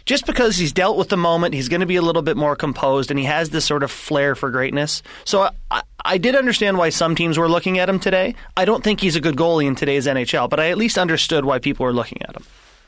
just 0.06 0.24
because 0.24 0.56
he's 0.56 0.72
dealt 0.72 0.96
with 0.96 1.08
the 1.08 1.16
moment, 1.16 1.52
he's 1.52 1.68
going 1.68 1.80
to 1.80 1.86
be 1.86 1.96
a 1.96 2.02
little 2.02 2.22
bit 2.22 2.36
more 2.36 2.56
composed, 2.56 3.10
and 3.10 3.18
he 3.18 3.26
has 3.26 3.50
this 3.50 3.64
sort 3.64 3.82
of 3.82 3.90
flair 3.90 4.34
for 4.34 4.50
greatness. 4.50 5.02
So 5.24 5.50
I, 5.70 5.82
I 6.04 6.16
did 6.18 6.34
understand 6.36 6.78
why 6.78 6.88
some 6.90 7.14
teams 7.14 7.36
were 7.36 7.48
looking 7.48 7.78
at 7.78 7.88
him 7.88 7.98
today. 7.98 8.34
I 8.56 8.64
don't 8.64 8.82
think 8.84 9.00
he's 9.00 9.16
a 9.16 9.20
good 9.20 9.36
goalie 9.36 9.66
in 9.66 9.74
today's 9.74 10.06
NHL, 10.06 10.48
but 10.48 10.60
I 10.60 10.70
at 10.70 10.78
least 10.78 10.96
understood 10.96 11.44
why 11.44 11.58
people 11.58 11.84
were 11.84 11.92
looking 11.92 12.22
at 12.22 12.36
him. 12.36 12.44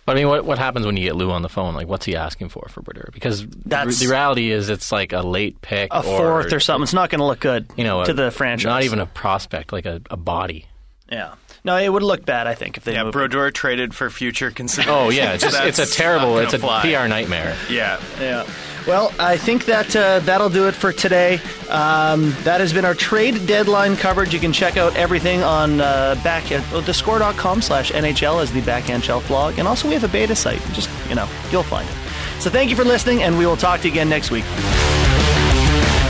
But 0.06 0.12
I 0.12 0.20
mean, 0.20 0.28
what 0.28 0.46
what 0.46 0.58
happens 0.58 0.86
when 0.86 0.96
you 0.96 1.04
get 1.04 1.16
Lou 1.16 1.30
on 1.30 1.42
the 1.42 1.50
phone? 1.50 1.74
Like, 1.74 1.86
what's 1.86 2.06
he 2.06 2.16
asking 2.16 2.48
for 2.48 2.66
for 2.70 2.80
Brodeur? 2.80 3.10
Because 3.12 3.44
That's- 3.46 3.98
the 3.98 4.06
reality 4.06 4.50
is, 4.50 4.70
it's 4.70 4.90
like 4.90 5.12
a 5.12 5.20
late 5.20 5.60
pick, 5.60 5.88
A 5.92 6.02
fourth 6.02 6.50
or 6.50 6.60
something, 6.60 6.84
it's 6.84 6.94
not 6.94 7.10
going 7.10 7.18
to 7.18 7.26
look 7.26 7.40
good 7.40 7.66
you 7.76 7.84
know, 7.84 8.02
to 8.04 8.12
a- 8.12 8.14
the 8.14 8.30
franchise. 8.30 8.64
Not 8.64 8.84
even 8.84 9.00
a 9.00 9.06
prospect, 9.06 9.70
like 9.70 9.84
a, 9.84 10.00
a 10.08 10.16
body. 10.16 10.64
yeah. 11.12 11.34
No, 11.64 11.76
it 11.76 11.88
would 11.88 12.02
look 12.02 12.24
bad. 12.24 12.46
I 12.46 12.54
think 12.54 12.76
if 12.76 12.84
they 12.84 12.92
yeah, 12.92 13.04
moved 13.04 13.14
him. 13.14 13.20
Brodeur 13.20 13.50
traded 13.50 13.94
for 13.94 14.10
future 14.10 14.50
consideration. 14.50 14.94
Oh 14.94 15.10
yeah, 15.10 15.32
it's, 15.32 15.44
just, 15.44 15.60
it's 15.60 15.78
a 15.78 15.86
terrible, 15.86 16.38
it's 16.38 16.54
a 16.54 16.58
fly. 16.58 16.82
PR 16.82 17.08
nightmare. 17.08 17.56
Yeah. 17.70 18.00
Yeah. 18.20 18.46
Well, 18.86 19.12
I 19.18 19.36
think 19.36 19.66
that 19.66 19.94
uh, 19.94 20.20
that'll 20.20 20.48
do 20.48 20.66
it 20.66 20.74
for 20.74 20.94
today. 20.94 21.40
Um, 21.68 22.30
that 22.44 22.60
has 22.60 22.72
been 22.72 22.86
our 22.86 22.94
trade 22.94 23.46
deadline 23.46 23.96
coverage. 23.96 24.32
You 24.32 24.40
can 24.40 24.50
check 24.52 24.78
out 24.78 24.96
everything 24.96 25.42
on 25.42 25.82
uh, 25.82 26.14
back 26.24 26.50
at 26.50 26.60
uh, 26.72 26.80
thescore.com 26.80 27.60
slash 27.60 27.92
NHL 27.92 28.42
as 28.42 28.50
the 28.50 28.62
backhand 28.62 29.04
shelf 29.04 29.28
blog. 29.28 29.58
And 29.58 29.68
also 29.68 29.88
we 29.88 29.94
have 29.94 30.04
a 30.04 30.08
beta 30.08 30.34
site. 30.34 30.62
Just, 30.72 30.88
you 31.10 31.14
know, 31.14 31.28
you'll 31.50 31.64
find 31.64 31.86
it. 31.86 31.94
So 32.40 32.48
thank 32.48 32.70
you 32.70 32.76
for 32.76 32.84
listening, 32.84 33.22
and 33.22 33.36
we 33.36 33.44
will 33.44 33.58
talk 33.58 33.80
to 33.80 33.88
you 33.88 33.92
again 33.92 34.08
next 34.08 34.30
week. 34.30 34.44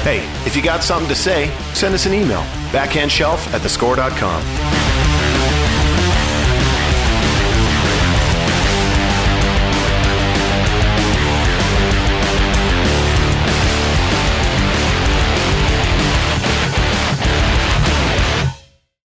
Hey, 0.05 0.21
if 0.47 0.55
you 0.55 0.63
got 0.63 0.85
something 0.85 1.09
to 1.09 1.17
say, 1.17 1.51
send 1.75 1.95
us 1.95 2.07
an 2.07 2.15
email. 2.15 2.43
Backhandshelf 2.71 3.53
at 3.53 3.61
thescore.com. 3.63 4.78